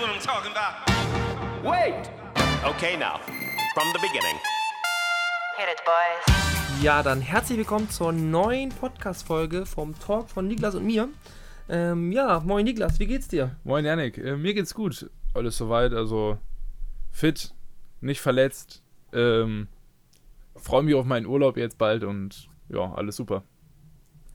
what 0.00 0.10
I'm 0.10 0.20
talking 0.20 0.52
about. 0.52 0.74
Wait! 1.62 2.10
Okay, 2.64 2.96
now, 2.96 3.20
from 3.74 3.92
the 3.92 3.98
beginning. 4.00 4.36
Hit 5.58 5.68
it, 5.68 5.80
boys. 5.84 6.82
Ja, 6.82 7.02
dann 7.02 7.20
herzlich 7.20 7.58
willkommen 7.58 7.90
zur 7.90 8.12
neuen 8.12 8.70
Podcast-Folge 8.70 9.66
vom 9.66 9.98
Talk 9.98 10.30
von 10.30 10.48
Niklas 10.48 10.74
und 10.74 10.86
mir. 10.86 11.10
Ähm, 11.68 12.12
ja, 12.12 12.40
moin 12.40 12.64
Niklas, 12.64 12.98
wie 12.98 13.06
geht's 13.06 13.28
dir? 13.28 13.56
Moin 13.62 13.84
Janik, 13.84 14.16
äh, 14.16 14.36
mir 14.36 14.54
geht's 14.54 14.74
gut. 14.74 15.10
Alles 15.34 15.58
soweit, 15.58 15.92
also 15.92 16.38
fit, 17.10 17.52
nicht 18.00 18.22
verletzt. 18.22 18.82
Ähm, 19.12 19.68
Freue 20.56 20.82
mich 20.82 20.94
auf 20.94 21.04
meinen 21.04 21.26
Urlaub 21.26 21.58
jetzt 21.58 21.76
bald 21.76 22.04
und 22.04 22.48
ja, 22.70 22.92
alles 22.94 23.16
super. 23.16 23.42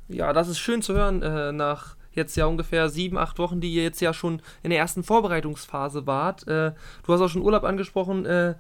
Ja, 0.09 0.32
das 0.32 0.47
ist 0.47 0.59
schön 0.59 0.84
zu 0.84 0.93
hören, 0.93 1.23
äh, 1.23 1.52
nach 1.52 1.95
jetzt 2.16 2.36
ja 2.36 2.45
ungefähr 2.45 2.89
sieben, 2.89 3.18
acht 3.18 3.39
Wochen, 3.39 3.61
die 3.61 3.73
ihr 3.73 3.84
jetzt 3.84 4.02
ja 4.02 4.13
schon 4.13 4.41
in 4.64 4.70
der 4.70 4.79
ersten 4.79 5.04
Vorbereitungsphase 5.04 6.07
wart. 6.07 6.47
Äh, 6.47 6.74
du 7.05 7.14
hast 7.14 7.21
auch 7.21 7.29
schon 7.29 7.43
Urlaub 7.43 7.64
angesprochen. 7.64 8.25
Äh, 8.25 8.55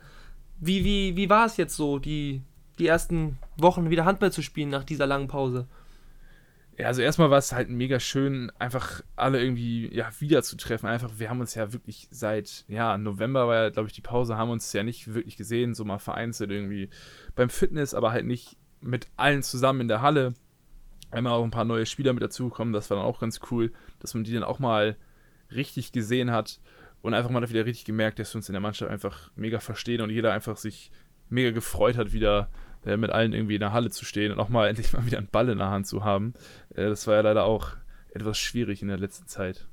wie, 0.59 0.83
wie, 0.83 1.15
wie 1.15 1.29
war 1.29 1.45
es 1.45 1.57
jetzt 1.57 1.75
so, 1.75 1.99
die, 1.99 2.41
die 2.79 2.87
ersten 2.87 3.37
Wochen 3.57 3.89
wieder 3.89 4.05
Handball 4.05 4.31
zu 4.31 4.41
spielen 4.41 4.69
nach 4.69 4.83
dieser 4.83 5.07
langen 5.07 5.27
Pause? 5.27 5.67
Ja, 6.77 6.87
also 6.87 7.01
erstmal 7.01 7.29
war 7.29 7.37
es 7.37 7.53
halt 7.53 7.69
mega 7.69 8.01
schön, 8.01 8.51
einfach 8.59 9.01
alle 9.15 9.41
irgendwie 9.41 9.93
ja, 9.95 10.09
wiederzutreffen. 10.19 10.89
Einfach, 10.89 11.11
wir 11.17 11.29
haben 11.29 11.39
uns 11.39 11.55
ja 11.55 11.71
wirklich 11.71 12.09
seit, 12.11 12.65
ja, 12.67 12.97
November 12.97 13.47
war 13.47 13.55
ja, 13.55 13.69
glaube 13.69 13.87
ich, 13.87 13.93
die 13.93 14.01
Pause, 14.01 14.35
haben 14.35 14.49
uns 14.49 14.73
ja 14.73 14.83
nicht 14.83 15.13
wirklich 15.13 15.37
gesehen, 15.37 15.73
so 15.73 15.85
mal 15.85 15.99
vereinzelt 15.99 16.51
irgendwie 16.51 16.89
beim 17.33 17.49
Fitness, 17.49 17.93
aber 17.93 18.11
halt 18.11 18.25
nicht 18.25 18.57
mit 18.81 19.07
allen 19.15 19.41
zusammen 19.41 19.81
in 19.81 19.87
der 19.87 20.01
Halle. 20.01 20.33
Einmal 21.15 21.33
auch 21.33 21.43
ein 21.43 21.51
paar 21.51 21.65
neue 21.65 21.85
Spieler 21.85 22.13
mit 22.13 22.23
dazugekommen, 22.23 22.73
das 22.73 22.89
war 22.89 22.97
dann 22.97 23.05
auch 23.05 23.19
ganz 23.19 23.39
cool, 23.51 23.71
dass 23.99 24.13
man 24.13 24.23
die 24.23 24.33
dann 24.33 24.43
auch 24.43 24.59
mal 24.59 24.95
richtig 25.51 25.91
gesehen 25.91 26.31
hat 26.31 26.59
und 27.01 27.13
einfach 27.13 27.29
mal 27.29 27.47
wieder 27.49 27.65
richtig 27.65 27.85
gemerkt, 27.85 28.19
dass 28.19 28.33
wir 28.33 28.37
uns 28.37 28.49
in 28.49 28.53
der 28.53 28.61
Mannschaft 28.61 28.91
einfach 28.91 29.31
mega 29.35 29.59
verstehen 29.59 30.01
und 30.01 30.09
jeder 30.09 30.33
einfach 30.33 30.57
sich 30.57 30.91
mega 31.29 31.51
gefreut 31.51 31.97
hat, 31.97 32.13
wieder 32.13 32.49
äh, 32.85 32.97
mit 32.97 33.11
allen 33.11 33.33
irgendwie 33.33 33.55
in 33.55 33.61
der 33.61 33.73
Halle 33.73 33.89
zu 33.89 34.05
stehen 34.05 34.31
und 34.31 34.39
auch 34.39 34.49
mal 34.49 34.67
endlich 34.69 34.93
mal 34.93 35.05
wieder 35.05 35.17
einen 35.17 35.27
Ball 35.27 35.49
in 35.49 35.57
der 35.57 35.69
Hand 35.69 35.87
zu 35.87 36.03
haben. 36.03 36.33
Äh, 36.73 36.87
das 36.87 37.07
war 37.07 37.15
ja 37.15 37.21
leider 37.21 37.45
auch 37.45 37.71
etwas 38.13 38.37
schwierig 38.37 38.81
in 38.81 38.87
der 38.87 38.97
letzten 38.97 39.27
Zeit. 39.27 39.67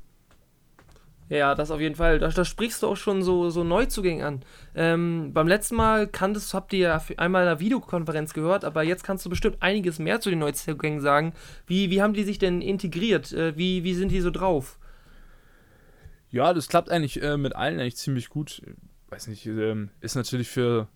Ja, 1.32 1.54
das 1.54 1.70
auf 1.70 1.80
jeden 1.80 1.94
Fall. 1.94 2.18
Da, 2.18 2.28
da 2.28 2.44
sprichst 2.44 2.82
du 2.82 2.88
auch 2.88 2.96
schon 2.96 3.22
so, 3.22 3.48
so 3.48 3.64
Neuzugänge 3.64 4.26
an. 4.26 4.44
Ähm, 4.74 5.30
beim 5.32 5.48
letzten 5.48 5.76
Mal 5.76 6.06
kanntest, 6.06 6.52
habt 6.52 6.74
ihr 6.74 6.78
ja 6.80 7.02
einmal 7.16 7.44
in 7.44 7.48
einer 7.48 7.58
Videokonferenz 7.58 8.34
gehört, 8.34 8.66
aber 8.66 8.82
jetzt 8.82 9.02
kannst 9.02 9.24
du 9.24 9.30
bestimmt 9.30 9.56
einiges 9.60 9.98
mehr 9.98 10.20
zu 10.20 10.28
den 10.28 10.40
Neuzugängen 10.40 11.00
sagen. 11.00 11.32
Wie, 11.66 11.88
wie 11.88 12.02
haben 12.02 12.12
die 12.12 12.24
sich 12.24 12.38
denn 12.38 12.60
integriert? 12.60 13.32
Äh, 13.32 13.56
wie, 13.56 13.82
wie 13.82 13.94
sind 13.94 14.12
die 14.12 14.20
so 14.20 14.30
drauf? 14.30 14.78
Ja, 16.28 16.52
das 16.52 16.68
klappt 16.68 16.90
eigentlich 16.90 17.22
äh, 17.22 17.38
mit 17.38 17.56
allen 17.56 17.80
eigentlich 17.80 17.96
ziemlich 17.96 18.28
gut. 18.28 18.60
Weiß 19.08 19.26
nicht, 19.26 19.46
ähm, 19.46 19.88
ist 20.02 20.16
natürlich 20.16 20.50
für 20.50 20.86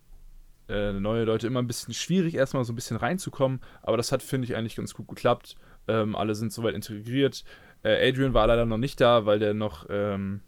äh, 0.69 0.93
neue 0.93 1.25
Leute 1.25 1.47
immer 1.47 1.61
ein 1.61 1.67
bisschen 1.67 1.95
schwierig, 1.95 2.35
erstmal 2.35 2.65
so 2.65 2.73
ein 2.73 2.77
bisschen 2.77 2.97
reinzukommen, 2.97 3.61
aber 3.83 3.97
das 3.97 4.13
hat, 4.13 4.23
finde 4.23 4.47
ich, 4.47 4.57
eigentlich 4.57 4.77
ganz 4.77 4.95
gut 4.95 5.09
geklappt. 5.09 5.57
Ähm, 5.89 6.17
alle 6.17 6.35
sind 6.35 6.53
soweit 6.53 6.75
integriert. 6.75 7.45
Äh, 7.83 8.09
Adrian 8.09 8.35
war 8.35 8.47
leider 8.47 8.67
noch 8.67 8.79
nicht 8.79 9.01
da, 9.01 9.27
weil 9.27 9.39
der 9.39 9.55
noch 9.55 9.87
ähm, 9.89 10.41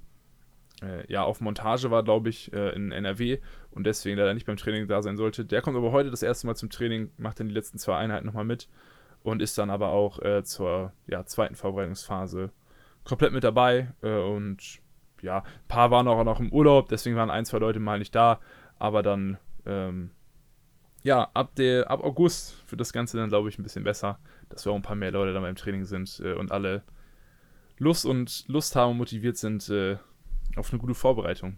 äh, 0.83 1.11
ja, 1.13 1.23
auf 1.23 1.41
Montage 1.41 1.91
war, 1.91 2.03
glaube 2.03 2.29
ich, 2.29 2.53
äh, 2.53 2.71
in 2.71 2.93
NRW 2.93 3.39
und 3.71 3.85
deswegen 3.85 4.19
leider 4.19 4.35
nicht 4.35 4.47
beim 4.47 4.57
Training 4.57 4.89
da 4.89 5.03
sein 5.03 5.17
sollte. 5.17 5.45
Der 5.45 5.63
kommt 5.63 5.77
aber 5.77 5.93
heute 5.93 6.11
das 6.11 6.23
erste 6.23 6.47
Mal 6.47 6.57
zum 6.57 6.71
Training, 6.71 7.11
macht 7.17 7.41
dann 7.41 7.49
die 7.49 7.55
letzten 7.55 7.79
zwei 7.79 7.97
Einheiten 7.97 8.27
nochmal 8.27 8.45
mit 8.45 8.69
und 9.23 9.43
ist 9.43 9.59
dann 9.59 9.71
aber 9.71 9.89
auch 9.89 10.21
äh, 10.23 10.43
zur 10.45 10.93
ja, 11.07 11.25
zweiten 11.27 11.55
Vorbereitungsphase 11.55 12.51
komplett 13.05 13.33
mit 13.33 13.45
dabei. 13.45 13.93
Äh, 14.03 14.19
und 14.19 14.81
ja, 15.21 15.39
ein 15.39 15.69
paar 15.69 15.91
waren 15.91 16.09
auch 16.09 16.23
noch 16.25 16.41
im 16.41 16.53
Urlaub, 16.53 16.89
deswegen 16.89 17.17
waren 17.17 17.31
ein, 17.31 17.45
zwei 17.45 17.59
Leute 17.59 17.81
mal 17.81 17.99
nicht 17.99 18.15
da, 18.15 18.41
aber 18.79 19.03
dann 19.03 19.39
ähm, 19.69 20.11
ja, 21.03 21.31
ab, 21.35 21.55
der, 21.55 21.91
ab 21.91 22.03
August 22.03 22.57
wird 22.71 22.81
das 22.81 22.93
Ganze 22.93 23.17
dann, 23.17 23.29
glaube 23.29 23.49
ich, 23.49 23.59
ein 23.59 23.63
bisschen 23.63 23.85
besser, 23.85 24.19
dass 24.49 24.65
wir 24.65 24.73
auch 24.73 24.77
ein 24.77 24.83
paar 24.83 24.97
mehr 24.97 25.13
Leute 25.13 25.33
dann 25.33 25.43
beim 25.43 25.57
Training 25.57 25.85
sind 25.85 26.21
äh, 26.25 26.33
und 26.33 26.51
alle 26.51 26.83
Lust 27.79 28.05
und 28.05 28.45
Lust 28.49 28.75
haben 28.75 28.93
und 28.93 28.97
motiviert 28.99 29.37
sind 29.37 29.69
äh, 29.69 29.99
auf 30.57 30.71
eine 30.71 30.81
gute 30.81 30.95
Vorbereitung. 30.95 31.57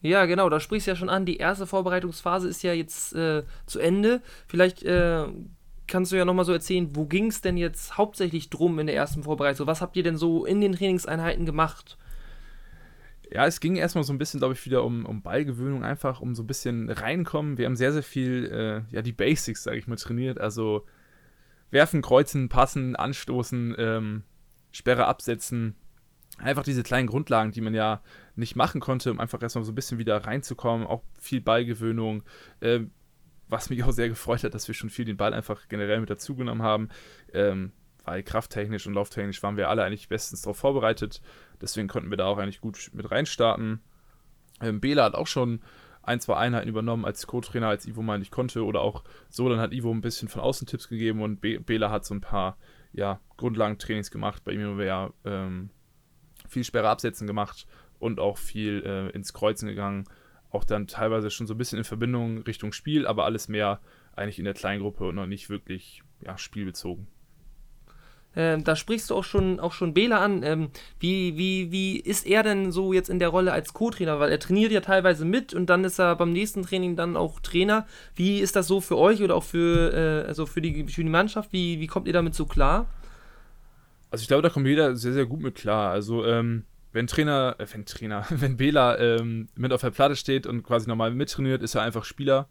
Ja, 0.00 0.26
genau, 0.26 0.48
da 0.50 0.60
sprichst 0.60 0.86
du 0.86 0.90
ja 0.90 0.96
schon 0.96 1.08
an. 1.08 1.26
Die 1.26 1.38
erste 1.38 1.66
Vorbereitungsphase 1.66 2.48
ist 2.48 2.62
ja 2.62 2.72
jetzt 2.72 3.14
äh, 3.14 3.42
zu 3.66 3.78
Ende. 3.78 4.20
Vielleicht 4.46 4.82
äh, 4.82 5.26
kannst 5.86 6.12
du 6.12 6.16
ja 6.16 6.24
nochmal 6.24 6.44
so 6.44 6.52
erzählen, 6.52 6.94
wo 6.94 7.06
ging 7.06 7.26
es 7.28 7.40
denn 7.40 7.56
jetzt 7.56 7.96
hauptsächlich 7.96 8.50
drum 8.50 8.78
in 8.78 8.86
der 8.86 8.96
ersten 8.96 9.22
Vorbereitung? 9.22 9.66
Was 9.66 9.80
habt 9.80 9.96
ihr 9.96 10.02
denn 10.02 10.16
so 10.16 10.44
in 10.44 10.60
den 10.60 10.72
Trainingseinheiten 10.72 11.46
gemacht? 11.46 11.96
Ja, 13.34 13.46
es 13.46 13.58
ging 13.58 13.74
erstmal 13.74 14.04
so 14.04 14.12
ein 14.12 14.18
bisschen, 14.18 14.38
glaube 14.38 14.54
ich, 14.54 14.64
wieder 14.64 14.84
um, 14.84 15.04
um 15.04 15.20
Ballgewöhnung, 15.20 15.82
einfach 15.82 16.20
um 16.20 16.36
so 16.36 16.44
ein 16.44 16.46
bisschen 16.46 16.88
reinkommen. 16.88 17.58
Wir 17.58 17.66
haben 17.66 17.74
sehr, 17.74 17.92
sehr 17.92 18.04
viel, 18.04 18.46
äh, 18.46 18.94
ja, 18.94 19.02
die 19.02 19.12
Basics, 19.12 19.64
sage 19.64 19.76
ich 19.76 19.88
mal, 19.88 19.96
trainiert. 19.96 20.38
Also 20.38 20.86
werfen, 21.72 22.00
kreuzen, 22.00 22.48
passen, 22.48 22.94
anstoßen, 22.94 23.74
ähm, 23.76 24.22
Sperre 24.70 25.06
absetzen. 25.06 25.74
Einfach 26.38 26.62
diese 26.62 26.84
kleinen 26.84 27.08
Grundlagen, 27.08 27.50
die 27.50 27.60
man 27.60 27.74
ja 27.74 28.02
nicht 28.36 28.54
machen 28.54 28.80
konnte, 28.80 29.10
um 29.10 29.18
einfach 29.18 29.42
erstmal 29.42 29.64
so 29.64 29.72
ein 29.72 29.74
bisschen 29.74 29.98
wieder 29.98 30.16
reinzukommen. 30.18 30.86
Auch 30.86 31.02
viel 31.18 31.40
Ballgewöhnung. 31.40 32.22
Äh, 32.60 32.82
was 33.48 33.68
mich 33.68 33.82
auch 33.82 33.90
sehr 33.90 34.08
gefreut 34.08 34.44
hat, 34.44 34.54
dass 34.54 34.68
wir 34.68 34.76
schon 34.76 34.90
viel 34.90 35.06
den 35.06 35.16
Ball 35.16 35.34
einfach 35.34 35.66
generell 35.68 35.98
mit 35.98 36.08
dazugenommen 36.08 36.62
haben. 36.62 36.88
Ähm, 37.32 37.72
weil 38.04 38.22
krafttechnisch 38.22 38.86
und 38.86 38.94
lauftechnisch 38.94 39.42
waren 39.42 39.56
wir 39.56 39.68
alle 39.68 39.82
eigentlich 39.82 40.08
bestens 40.08 40.42
darauf 40.42 40.58
vorbereitet. 40.58 41.20
Deswegen 41.60 41.88
konnten 41.88 42.10
wir 42.10 42.16
da 42.16 42.26
auch 42.26 42.38
eigentlich 42.38 42.60
gut 42.60 42.90
mit 42.92 43.10
reinstarten. 43.10 43.80
Ähm, 44.60 44.80
Bela 44.80 45.04
hat 45.04 45.14
auch 45.14 45.26
schon 45.26 45.60
ein, 46.02 46.20
zwei 46.20 46.36
Einheiten 46.36 46.68
übernommen 46.68 47.04
als 47.04 47.26
Co-Trainer, 47.26 47.68
als 47.68 47.86
Ivo 47.86 48.02
mal 48.02 48.18
nicht 48.18 48.30
konnte. 48.30 48.64
Oder 48.64 48.80
auch 48.80 49.04
so, 49.28 49.48
dann 49.48 49.58
hat 49.58 49.72
Ivo 49.72 49.90
ein 49.90 50.00
bisschen 50.00 50.28
von 50.28 50.42
außen 50.42 50.66
Tipps 50.66 50.88
gegeben 50.88 51.22
und 51.22 51.40
Be 51.40 51.60
Bela 51.60 51.90
hat 51.90 52.04
so 52.04 52.14
ein 52.14 52.20
paar 52.20 52.58
ja, 52.92 53.20
Grundlagentrainings 53.36 54.10
gemacht. 54.10 54.44
Bei 54.44 54.52
ihm 54.52 54.62
haben 54.62 54.78
wir 54.78 54.86
ja 54.86 55.10
ähm, 55.24 55.70
viel 56.48 56.64
Sperre 56.64 56.88
absetzen 56.88 57.26
gemacht 57.26 57.66
und 57.98 58.20
auch 58.20 58.38
viel 58.38 58.82
äh, 58.84 59.10
ins 59.10 59.32
Kreuzen 59.32 59.68
gegangen. 59.68 60.04
Auch 60.50 60.64
dann 60.64 60.86
teilweise 60.86 61.30
schon 61.30 61.46
so 61.46 61.54
ein 61.54 61.58
bisschen 61.58 61.78
in 61.78 61.84
Verbindung 61.84 62.42
Richtung 62.42 62.72
Spiel, 62.72 63.06
aber 63.06 63.24
alles 63.24 63.48
mehr 63.48 63.80
eigentlich 64.14 64.38
in 64.38 64.44
der 64.44 64.54
Kleingruppe 64.54 65.08
und 65.08 65.16
noch 65.16 65.26
nicht 65.26 65.50
wirklich 65.50 66.02
ja, 66.20 66.38
spielbezogen. 66.38 67.08
Ähm, 68.36 68.64
da 68.64 68.76
sprichst 68.76 69.10
du 69.10 69.14
auch 69.14 69.24
schon, 69.24 69.60
auch 69.60 69.72
schon 69.72 69.94
Bela 69.94 70.18
an. 70.18 70.42
Ähm, 70.42 70.68
wie, 70.98 71.36
wie, 71.36 71.70
wie 71.70 71.98
ist 71.98 72.26
er 72.26 72.42
denn 72.42 72.72
so 72.72 72.92
jetzt 72.92 73.10
in 73.10 73.18
der 73.18 73.28
Rolle 73.28 73.52
als 73.52 73.72
Co-Trainer? 73.72 74.18
Weil 74.20 74.30
er 74.30 74.40
trainiert 74.40 74.72
ja 74.72 74.80
teilweise 74.80 75.24
mit 75.24 75.54
und 75.54 75.66
dann 75.66 75.84
ist 75.84 75.98
er 75.98 76.16
beim 76.16 76.32
nächsten 76.32 76.62
Training 76.62 76.96
dann 76.96 77.16
auch 77.16 77.40
Trainer. 77.40 77.86
Wie 78.14 78.40
ist 78.40 78.56
das 78.56 78.66
so 78.66 78.80
für 78.80 78.98
euch 78.98 79.22
oder 79.22 79.36
auch 79.36 79.44
für, 79.44 79.92
äh, 79.92 80.26
also 80.26 80.46
für, 80.46 80.60
die, 80.60 80.84
für 80.84 81.02
die 81.02 81.10
Mannschaft? 81.10 81.52
Wie, 81.52 81.80
wie 81.80 81.86
kommt 81.86 82.06
ihr 82.06 82.12
damit 82.12 82.34
so 82.34 82.46
klar? 82.46 82.86
Also 84.10 84.22
ich 84.22 84.28
glaube, 84.28 84.42
da 84.42 84.48
kommt 84.48 84.66
jeder 84.66 84.96
sehr, 84.96 85.12
sehr 85.12 85.26
gut 85.26 85.40
mit 85.40 85.54
klar. 85.54 85.90
Also 85.90 86.24
ähm, 86.24 86.64
wenn 86.92 87.06
Trainer, 87.06 87.56
äh, 87.58 87.66
wenn 87.72 87.84
Trainer, 87.84 88.24
wenn 88.30 88.56
Bela 88.56 88.98
ähm, 88.98 89.48
mit 89.54 89.72
auf 89.72 89.80
der 89.80 89.90
Platte 89.90 90.16
steht 90.16 90.46
und 90.46 90.62
quasi 90.62 90.88
normal 90.88 91.12
mittrainiert, 91.12 91.62
ist 91.62 91.74
er 91.74 91.82
einfach 91.82 92.04
Spieler. 92.04 92.48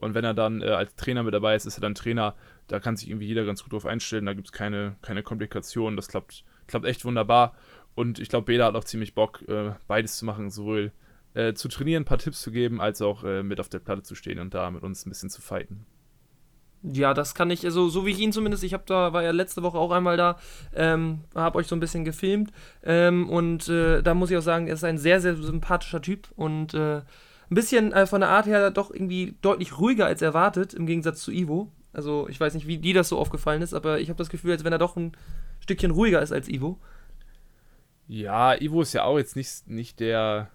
Und 0.00 0.14
wenn 0.14 0.24
er 0.24 0.34
dann 0.34 0.62
äh, 0.62 0.66
als 0.66 0.94
Trainer 0.96 1.22
mit 1.22 1.34
dabei 1.34 1.54
ist, 1.54 1.66
ist 1.66 1.76
er 1.76 1.82
dann 1.82 1.94
Trainer. 1.94 2.34
Da 2.70 2.80
kann 2.80 2.96
sich 2.96 3.08
irgendwie 3.08 3.26
jeder 3.26 3.44
ganz 3.44 3.62
gut 3.62 3.72
drauf 3.72 3.86
einstellen. 3.86 4.26
Da 4.26 4.34
gibt 4.34 4.48
es 4.48 4.52
keine, 4.52 4.96
keine 5.02 5.22
Komplikationen. 5.22 5.96
Das 5.96 6.08
klappt, 6.08 6.44
klappt 6.66 6.86
echt 6.86 7.04
wunderbar. 7.04 7.54
Und 7.94 8.18
ich 8.18 8.28
glaube, 8.28 8.46
Bela 8.46 8.66
hat 8.66 8.74
auch 8.74 8.84
ziemlich 8.84 9.14
Bock, 9.14 9.42
äh, 9.48 9.72
beides 9.88 10.16
zu 10.18 10.24
machen. 10.24 10.50
Sowohl 10.50 10.92
äh, 11.34 11.54
zu 11.54 11.68
trainieren, 11.68 12.02
ein 12.02 12.06
paar 12.06 12.18
Tipps 12.18 12.42
zu 12.42 12.50
geben, 12.50 12.80
als 12.80 13.02
auch 13.02 13.24
äh, 13.24 13.42
mit 13.42 13.60
auf 13.60 13.68
der 13.68 13.78
Platte 13.78 14.02
zu 14.02 14.14
stehen 14.14 14.38
und 14.38 14.54
da 14.54 14.70
mit 14.70 14.82
uns 14.82 15.06
ein 15.06 15.10
bisschen 15.10 15.30
zu 15.30 15.40
fighten. 15.40 15.86
Ja, 16.82 17.12
das 17.12 17.34
kann 17.34 17.50
ich, 17.50 17.64
also 17.66 17.88
so 17.90 18.06
wie 18.06 18.10
ich 18.10 18.18
ihn 18.20 18.32
zumindest, 18.32 18.64
ich 18.64 18.72
habe 18.72 18.84
da, 18.86 19.12
war 19.12 19.22
ja 19.22 19.32
letzte 19.32 19.62
Woche 19.62 19.76
auch 19.76 19.90
einmal 19.90 20.16
da, 20.16 20.38
ähm, 20.74 21.20
habe 21.34 21.58
euch 21.58 21.66
so 21.66 21.76
ein 21.76 21.80
bisschen 21.80 22.06
gefilmt 22.06 22.52
ähm, 22.82 23.28
und 23.28 23.68
äh, 23.68 24.02
da 24.02 24.14
muss 24.14 24.30
ich 24.30 24.38
auch 24.38 24.42
sagen, 24.42 24.66
er 24.66 24.74
ist 24.74 24.84
ein 24.84 24.96
sehr, 24.96 25.20
sehr 25.20 25.36
sympathischer 25.36 26.00
Typ 26.00 26.28
und 26.36 26.72
äh, 26.72 26.96
ein 26.96 27.04
bisschen 27.54 27.92
äh, 27.92 28.06
von 28.06 28.22
der 28.22 28.30
Art 28.30 28.46
her 28.46 28.70
doch 28.70 28.90
irgendwie 28.90 29.34
deutlich 29.42 29.78
ruhiger 29.78 30.06
als 30.06 30.22
erwartet, 30.22 30.72
im 30.72 30.86
Gegensatz 30.86 31.20
zu 31.20 31.32
Ivo. 31.32 31.70
Also 31.92 32.28
ich 32.28 32.38
weiß 32.38 32.54
nicht, 32.54 32.66
wie 32.66 32.78
dir 32.78 32.94
das 32.94 33.08
so 33.08 33.18
aufgefallen 33.18 33.62
ist, 33.62 33.74
aber 33.74 34.00
ich 34.00 34.08
habe 34.08 34.18
das 34.18 34.30
Gefühl, 34.30 34.52
als 34.52 34.64
wenn 34.64 34.72
er 34.72 34.78
doch 34.78 34.96
ein 34.96 35.12
Stückchen 35.60 35.90
ruhiger 35.90 36.22
ist 36.22 36.32
als 36.32 36.48
Ivo. 36.48 36.78
Ja, 38.06 38.60
Ivo 38.60 38.82
ist 38.82 38.92
ja 38.92 39.04
auch 39.04 39.18
jetzt 39.18 39.36
nicht, 39.36 39.68
nicht 39.68 40.00
der, 40.00 40.50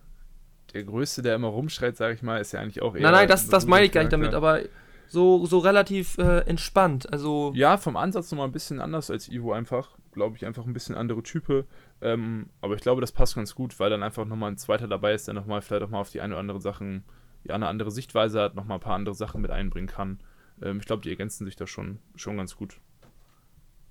der 0.74 0.84
Größte, 0.84 1.22
der 1.22 1.36
immer 1.36 1.48
rumschreit, 1.48 1.96
sage 1.98 2.14
ich 2.14 2.22
mal, 2.22 2.40
ist 2.40 2.52
ja 2.52 2.60
eigentlich 2.60 2.82
auch 2.82 2.96
eher. 2.96 3.02
Nein, 3.02 3.14
nein, 3.14 3.28
das, 3.28 3.48
das 3.48 3.66
meine 3.66 3.86
ich 3.86 3.92
gar 3.92 4.02
nicht 4.02 4.14
damit, 4.14 4.34
aber 4.34 4.62
so, 5.08 5.46
so 5.46 5.60
relativ 5.60 6.18
äh, 6.18 6.40
entspannt. 6.40 7.12
Also 7.12 7.52
ja, 7.56 7.78
vom 7.78 7.98
Ansatz 7.98 8.32
nochmal 8.32 8.48
ein 8.48 8.52
bisschen 8.52 8.82
anders 8.82 9.10
als 9.10 9.30
Ivo 9.30 9.54
einfach. 9.54 9.98
Glaube 10.12 10.38
ich, 10.38 10.46
einfach 10.46 10.66
ein 10.66 10.74
bisschen 10.74 10.96
andere 10.96 11.24
Type. 11.24 11.66
Ähm, 12.02 12.50
aber 12.62 12.76
ich 12.76 12.82
glaube, 12.82 13.02
das 13.02 13.12
passt 13.12 13.36
ganz 13.36 13.54
gut, 13.54 13.80
weil 13.80 13.90
dann 13.90 14.04
einfach 14.04 14.26
nochmal 14.26 14.52
ein 14.52 14.58
zweiter 14.58 14.88
dabei 14.88 15.14
ist, 15.14 15.28
der 15.28 15.34
nochmal 15.34 15.62
vielleicht 15.62 15.84
auch 15.84 15.90
mal 15.90 16.00
auf 16.00 16.10
die 16.10 16.22
eine 16.22 16.34
oder 16.34 16.40
andere 16.40 16.62
Sachen, 16.62 17.04
ja, 17.44 17.56
eine 17.56 17.68
andere 17.68 17.92
Sichtweise 17.92 18.42
hat, 18.42 18.56
nochmal 18.56 18.78
ein 18.78 18.82
paar 18.82 18.96
andere 18.96 19.16
Sachen 19.16 19.42
mit 19.42 19.52
einbringen 19.52 19.88
kann. 19.88 20.20
Ähm, 20.62 20.80
ich 20.80 20.86
glaube, 20.86 21.04
die 21.04 21.10
ergänzen 21.10 21.46
sich 21.46 21.56
da 21.56 21.68
schon, 21.68 22.00
schon 22.16 22.38
ganz 22.38 22.56
gut. 22.56 22.78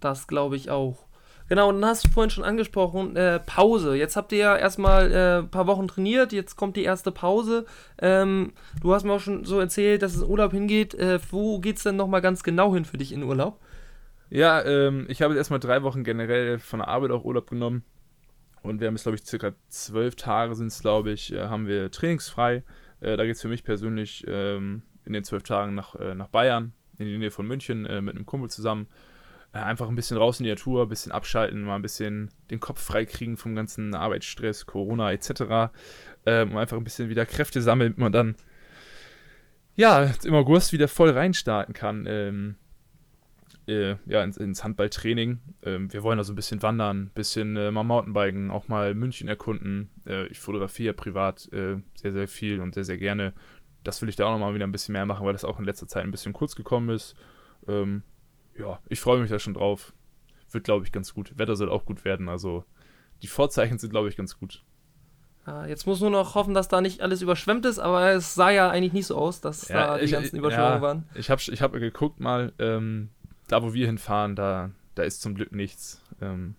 Das 0.01 0.27
glaube 0.27 0.57
ich 0.57 0.71
auch. 0.71 1.07
Genau, 1.49 1.69
und 1.69 1.81
dann 1.81 1.91
hast 1.91 2.05
du 2.05 2.09
vorhin 2.09 2.31
schon 2.31 2.45
angesprochen, 2.45 3.17
äh, 3.17 3.39
Pause. 3.39 3.97
Jetzt 3.97 4.17
habt 4.17 4.33
ihr 4.33 4.39
ja 4.39 4.57
erstmal 4.57 5.13
äh, 5.13 5.39
ein 5.41 5.51
paar 5.51 5.67
Wochen 5.67 5.89
trainiert, 5.89 6.33
jetzt 6.33 6.57
kommt 6.57 6.77
die 6.77 6.85
erste 6.85 7.13
Pause. 7.13 7.67
Ähm, 7.99 8.53
du 8.81 8.95
hast 8.95 9.05
mir 9.05 9.13
auch 9.13 9.21
schon 9.21 9.45
so 9.45 9.61
erzählt, 9.61 10.01
dass 10.01 10.15
es 10.15 10.23
in 10.23 10.29
Urlaub 10.29 10.53
hingeht. 10.53 10.95
Äh, 10.95 11.19
wo 11.31 11.61
es 11.63 11.83
denn 11.83 11.97
nochmal 11.97 12.23
ganz 12.23 12.43
genau 12.43 12.75
hin 12.75 12.87
für 12.87 12.97
dich 12.97 13.13
in 13.13 13.23
Urlaub? 13.23 13.61
Ja, 14.31 14.65
ähm, 14.65 15.05
ich 15.09 15.21
habe 15.21 15.35
jetzt 15.35 15.39
erstmal 15.39 15.61
drei 15.61 15.83
Wochen 15.83 16.03
generell 16.03 16.59
von 16.59 16.79
der 16.79 16.89
Arbeit 16.89 17.11
auch 17.11 17.25
Urlaub 17.25 17.51
genommen. 17.51 17.85
Und 18.63 18.81
wir 18.81 18.87
haben 18.87 18.95
jetzt, 18.95 19.03
glaube 19.03 19.17
ich, 19.17 19.25
circa 19.27 19.53
zwölf 19.69 20.17
Tage 20.17 20.55
sind 20.55 20.69
es, 20.69 20.81
glaube 20.81 21.11
ich, 21.13 21.35
äh, 21.35 21.49
haben 21.49 21.67
wir 21.67 21.91
trainingsfrei. 21.91 22.65
Äh, 23.01 23.19
da 23.19 23.25
geht 23.27 23.37
es 23.37 23.43
für 23.43 23.49
mich 23.49 23.65
persönlich 23.65 24.25
ähm, 24.27 24.83
in 25.05 25.13
den 25.13 25.25
zwölf 25.25 25.43
Tagen 25.43 25.75
nach, 25.75 25.95
äh, 25.97 26.15
nach 26.15 26.29
Bayern, 26.29 26.73
in 26.99 27.07
die 27.07 27.19
Nähe 27.19 27.31
von 27.31 27.47
München, 27.47 27.87
äh, 27.87 28.01
mit 28.01 28.15
einem 28.15 28.27
Kumpel 28.27 28.51
zusammen. 28.51 28.87
Äh, 29.53 29.59
einfach 29.59 29.89
ein 29.89 29.97
bisschen 29.97 30.17
raus 30.17 30.41
in 30.41 30.45
die 30.45 30.51
Natur, 30.51 30.83
ein 30.83 30.89
bisschen 30.89 31.13
abschalten, 31.13 31.63
mal 31.63 31.77
ein 31.77 31.83
bisschen 31.83 32.31
den 32.51 32.61
Kopf 32.61 32.81
freikriegen 32.81 33.37
vom 33.37 33.55
ganzen 33.55 33.95
Arbeitsstress, 33.95 34.67
Corona 34.67 35.13
etc. 35.13 35.73
Ähm, 36.27 36.57
einfach 36.57 36.77
ein 36.77 36.85
bisschen 36.85 37.09
wieder 37.09 37.27
Kräfte 37.27 37.63
sammeln, 37.63 37.93
damit 37.93 37.99
man 37.99 38.13
dann 38.13 38.37
ja, 39.77 40.13
im 40.25 40.35
August 40.35 40.73
wieder 40.73 40.89
voll 40.89 41.11
reinstarten 41.11 41.75
kann. 41.75 42.07
Ähm, 42.09 42.57
äh, 43.67 43.97
ja, 44.07 44.23
ins, 44.23 44.37
ins 44.37 44.63
Handballtraining. 44.63 45.39
Ähm, 45.63 45.93
wir 45.93 46.03
wollen 46.03 46.19
also 46.19 46.33
ein 46.33 46.37
bisschen 46.37 46.63
wandern, 46.63 47.05
ein 47.05 47.11
bisschen 47.15 47.57
äh, 47.57 47.71
mal 47.71 47.83
Mountainbiken, 47.83 48.51
auch 48.51 48.69
mal 48.69 48.95
München 48.95 49.29
erkunden. 49.29 49.91
Äh, 50.07 50.27
ich 50.27 50.39
fotografiere 50.39 50.95
privat 50.95 51.51
äh, 51.53 51.77
sehr, 51.95 52.13
sehr 52.13 52.29
viel 52.29 52.61
und 52.61 52.75
sehr, 52.75 52.85
sehr 52.85 52.99
gerne. 52.99 53.33
Das 53.85 54.03
will 54.03 54.09
ich 54.09 54.17
da 54.17 54.27
auch 54.27 54.33
nochmal 54.33 54.55
wieder 54.55 54.67
ein 54.67 54.73
bisschen 54.73 54.95
mehr 54.95 55.07
machen, 55.07 55.25
weil 55.25 55.33
das 55.33 55.45
auch 55.45 55.59
in 55.59 55.65
letzter 55.65 55.87
Zeit 55.87 56.05
ein 56.05 56.11
bisschen 56.11 56.33
kurz 56.33 56.57
gekommen 56.57 56.89
ist. 56.89 57.15
Ähm, 57.69 58.03
ja, 58.59 58.81
ich 58.89 59.01
freue 59.01 59.21
mich 59.21 59.31
da 59.31 59.39
schon 59.39 59.55
drauf. 59.55 59.93
Wird, 60.51 60.65
glaube 60.65 60.85
ich, 60.85 60.93
ganz 60.93 61.15
gut. 61.15 61.39
Wetter 61.39 61.57
soll 61.57 61.69
auch 61.71 61.85
gut 61.85 62.05
werden. 62.05 62.29
Also 62.29 62.65
die 63.23 63.27
Vorzeichen 63.27 63.79
sind, 63.79 63.91
glaube 63.91 64.09
ich, 64.09 64.17
ganz 64.17 64.39
gut. 64.39 64.65
Jetzt 65.69 65.87
muss 65.87 66.01
nur 66.01 66.09
noch 66.09 66.35
hoffen, 66.35 66.55
dass 66.55 66.69
da 66.69 66.81
nicht 66.81 67.03
alles 67.03 67.21
überschwemmt 67.21 67.67
ist, 67.67 67.79
aber 67.79 68.13
es 68.13 68.35
sah 68.35 68.49
ja 68.49 68.71
eigentlich 68.71 68.95
nicht 68.95 69.07
so 69.07 69.17
aus, 69.17 69.43
dass 69.43 69.69
ja, 69.69 69.89
da 69.89 69.99
die 69.99 70.07
ich, 70.07 70.13
ganzen 70.13 70.39
Überschwemmungen 70.39 70.77
ja, 70.77 70.83
waren. 70.83 71.09
Ich 71.15 71.29
habe 71.29 71.43
ich 71.47 71.61
hab 71.61 71.73
geguckt 71.73 72.19
mal, 72.19 72.55
ähm, 72.59 73.11
da 73.49 73.63
wo 73.63 73.75
wir 73.75 73.85
hinfahren, 73.85 74.37
da, 74.37 74.71
da 74.95 75.03
ist 75.03 75.21
zum 75.21 75.35
Glück 75.35 75.53
nichts. 75.53 76.01
Ähm, 76.23 76.55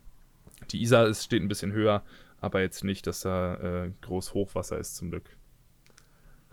die 0.70 0.84
Isar 0.84 1.08
ist, 1.08 1.24
steht 1.24 1.42
ein 1.42 1.48
bisschen 1.48 1.72
höher, 1.72 2.04
aber 2.42 2.62
jetzt 2.62 2.84
nicht, 2.84 3.08
dass 3.08 3.22
da 3.22 3.56
äh, 3.56 3.92
groß 4.02 4.36
Hochwasser 4.36 4.78
ist 4.78 4.96
zum 4.96 5.10
Glück. 5.10 5.36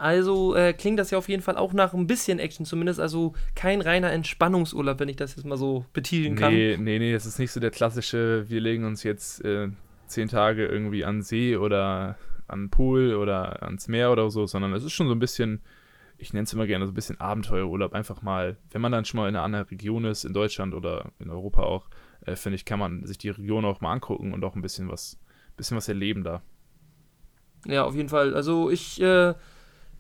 Also 0.03 0.57
äh, 0.57 0.73
klingt 0.73 0.99
das 0.99 1.13
ja 1.13 1.19
auf 1.19 1.29
jeden 1.29 1.43
Fall 1.43 1.57
auch 1.57 1.73
nach 1.73 1.95
ein 1.95 2.09
bisschen 2.09 2.41
Action 2.41 2.67
zumindest. 2.67 2.99
Also 2.99 3.35
kein 3.55 3.81
reiner 3.81 4.11
Entspannungsurlaub, 4.11 4.99
wenn 4.99 5.09
ich 5.09 5.17
das 5.17 5.37
jetzt 5.37 5.45
mal 5.47 5.57
so 5.57 5.87
betiteln 5.93 6.35
kann. 6.35 6.53
Nee, 6.53 6.77
nee, 6.77 6.99
nee, 6.99 7.13
es 7.13 7.25
ist 7.25 7.39
nicht 7.39 7.53
so 7.53 7.61
der 7.61 7.71
klassische, 7.71 8.45
wir 8.49 8.61
legen 8.61 8.85
uns 8.85 9.05
jetzt 9.05 9.45
äh, 9.45 9.69
zehn 10.09 10.27
Tage 10.27 10.67
irgendwie 10.67 11.05
an 11.05 11.23
See 11.23 11.57
oder 11.57 12.17
an 12.49 12.69
Pool 12.69 13.15
oder 13.15 13.63
ans 13.63 13.87
Meer 13.87 14.11
oder 14.11 14.29
so, 14.29 14.47
sondern 14.47 14.73
es 14.73 14.83
ist 14.83 14.93
schon 14.93 15.07
so 15.07 15.15
ein 15.15 15.21
bisschen 15.21 15.63
ich 16.23 16.33
nenne 16.33 16.45
es 16.45 16.53
immer 16.53 16.67
gerne 16.67 16.87
so 16.87 16.93
ein 16.93 16.95
bisschen 16.95 17.21
Abenteuerurlaub. 17.21 17.95
Einfach 17.95 18.23
mal, 18.23 18.57
wenn 18.71 18.81
man 18.81 18.93
dann 18.93 19.05
schon 19.05 19.19
mal 19.19 19.29
in 19.29 19.35
einer 19.35 19.45
anderen 19.45 19.67
Region 19.67 20.05
ist, 20.05 20.25
in 20.25 20.33
Deutschland 20.33 20.73
oder 20.73 21.11
in 21.19 21.31
Europa 21.31 21.63
auch, 21.63 21.89
äh, 22.25 22.37
finde 22.37 22.57
ich, 22.57 22.65
kann 22.65 22.79
man 22.79 23.05
sich 23.05 23.19
die 23.19 23.31
Region 23.31 23.65
auch 23.65 23.81
mal 23.81 23.93
angucken 23.93 24.33
und 24.33 24.45
auch 24.45 24.55
ein 24.55 24.63
bisschen 24.63 24.89
was, 24.89 25.19
bisschen 25.57 25.77
was 25.77 25.89
erleben 25.89 26.23
da. 26.23 26.43
Ja, 27.67 27.85
auf 27.85 27.97
jeden 27.97 28.09
Fall. 28.09 28.35
Also 28.35 28.71
ich 28.71 29.01
äh, 29.01 29.35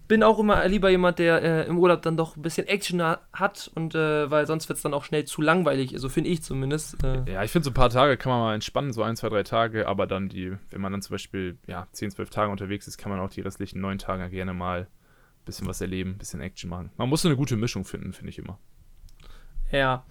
bin 0.08 0.22
auch 0.22 0.38
immer 0.38 0.66
lieber 0.69 0.90
jemand, 0.90 1.19
der 1.19 1.43
äh, 1.43 1.66
im 1.66 1.78
Urlaub 1.78 2.02
dann 2.02 2.16
doch 2.16 2.37
ein 2.37 2.43
bisschen 2.43 2.66
Action 2.66 3.02
hat 3.32 3.70
und 3.75 3.94
äh, 3.94 4.31
weil 4.31 4.46
sonst 4.46 4.69
wird 4.69 4.76
es 4.76 4.82
dann 4.82 4.94
auch 4.94 5.04
schnell 5.04 5.25
zu 5.25 5.43
langweilig, 5.43 5.94
also 5.94 6.08
finde 6.08 6.31
ich 6.31 6.43
zumindest. 6.43 7.02
Äh. 7.02 7.31
Ja, 7.31 7.43
ich 7.43 7.50
finde 7.50 7.64
so 7.64 7.70
ein 7.70 7.75
paar 7.75 7.90
Tage 7.90 8.16
kann 8.16 8.31
man 8.31 8.40
mal 8.40 8.54
entspannen, 8.54 8.93
so 8.93 9.02
ein, 9.02 9.16
zwei, 9.16 9.28
drei 9.28 9.43
Tage, 9.43 9.88
aber 9.88 10.06
dann 10.06 10.28
die, 10.28 10.56
wenn 10.70 10.81
man 10.81 10.93
dann 10.93 11.02
zum 11.02 11.14
Beispiel 11.14 11.58
ja, 11.66 11.87
10, 11.93 12.10
12 12.10 12.31
Tage 12.31 12.50
unterwegs 12.50 12.87
ist, 12.87 12.99
kann 12.99 13.10
man 13.10 13.20
auch 13.20 13.31
die 13.31 13.40
restlichen 13.40 13.81
neun 13.81 13.99
Tage 13.99 14.28
gerne 14.28 14.54
mal 14.54 14.88
bisschen 15.44 15.66
was 15.66 15.81
erleben, 15.81 16.19
bisschen 16.19 16.40
Action 16.40 16.70
machen. 16.70 16.90
Man 16.96 17.08
muss 17.08 17.22
so 17.22 17.28
eine 17.28 17.37
gute 17.37 17.56
Mischung 17.56 17.84
finden, 17.84 18.12
finde 18.12 18.31
ich 18.31 18.38
immer. 18.38 18.58
Ja. 19.70 20.04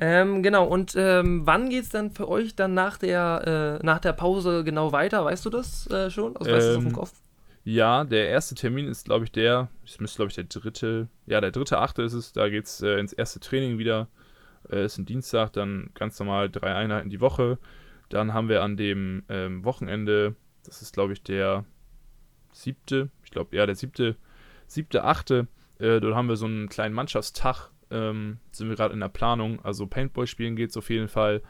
Ähm, 0.00 0.42
genau, 0.42 0.64
und 0.64 0.94
ähm, 0.96 1.44
wann 1.44 1.70
geht 1.70 1.82
es 1.82 1.88
dann 1.88 2.12
für 2.12 2.28
euch 2.28 2.54
dann 2.54 2.72
nach 2.72 2.98
der, 2.98 3.80
äh, 3.82 3.84
nach 3.84 3.98
der 3.98 4.12
Pause 4.12 4.62
genau 4.62 4.92
weiter? 4.92 5.24
Weißt 5.24 5.44
du 5.44 5.50
das 5.50 5.88
äh, 5.90 6.08
schon? 6.08 6.36
Also, 6.36 6.52
weißt 6.52 6.66
ähm, 6.66 6.72
du 6.72 6.78
auf 6.78 6.84
dem 6.84 6.92
Kopf? 6.92 7.12
Ja, 7.68 8.04
der 8.04 8.30
erste 8.30 8.54
Termin 8.54 8.88
ist, 8.88 9.04
glaube 9.04 9.26
ich, 9.26 9.30
der, 9.30 9.68
es 9.84 10.00
müsste, 10.00 10.16
glaube 10.16 10.30
ich, 10.30 10.36
der 10.36 10.44
dritte, 10.44 11.08
ja, 11.26 11.38
der 11.42 11.50
dritte, 11.50 11.76
achte 11.76 12.00
ist 12.00 12.14
es, 12.14 12.32
da 12.32 12.48
geht 12.48 12.64
es 12.64 12.80
äh, 12.80 12.98
ins 12.98 13.12
erste 13.12 13.40
Training 13.40 13.76
wieder. 13.76 14.08
Äh, 14.70 14.86
ist 14.86 14.96
ein 14.96 15.04
Dienstag, 15.04 15.52
dann 15.52 15.90
ganz 15.92 16.18
normal 16.18 16.48
drei 16.48 16.74
Einheiten 16.74 17.10
die 17.10 17.20
Woche. 17.20 17.58
Dann 18.08 18.32
haben 18.32 18.48
wir 18.48 18.62
an 18.62 18.78
dem 18.78 19.22
ähm, 19.28 19.66
Wochenende, 19.66 20.34
das 20.64 20.80
ist, 20.80 20.94
glaube 20.94 21.12
ich, 21.12 21.22
der 21.22 21.66
siebte, 22.52 23.10
ich 23.22 23.30
glaube, 23.32 23.54
ja, 23.54 23.66
der 23.66 23.74
siebte, 23.74 24.16
siebte, 24.66 25.04
achte, 25.04 25.46
äh, 25.78 26.00
dort 26.00 26.14
haben 26.14 26.30
wir 26.30 26.36
so 26.36 26.46
einen 26.46 26.70
kleinen 26.70 26.94
Mannschaftstag, 26.94 27.68
ähm, 27.90 28.38
sind 28.50 28.70
wir 28.70 28.76
gerade 28.76 28.94
in 28.94 29.00
der 29.00 29.08
Planung. 29.08 29.62
Also 29.62 29.86
Paintball 29.86 30.26
spielen 30.26 30.56
geht 30.56 30.70
es 30.70 30.78
auf 30.78 30.88
jeden 30.88 31.08
Fall. 31.08 31.42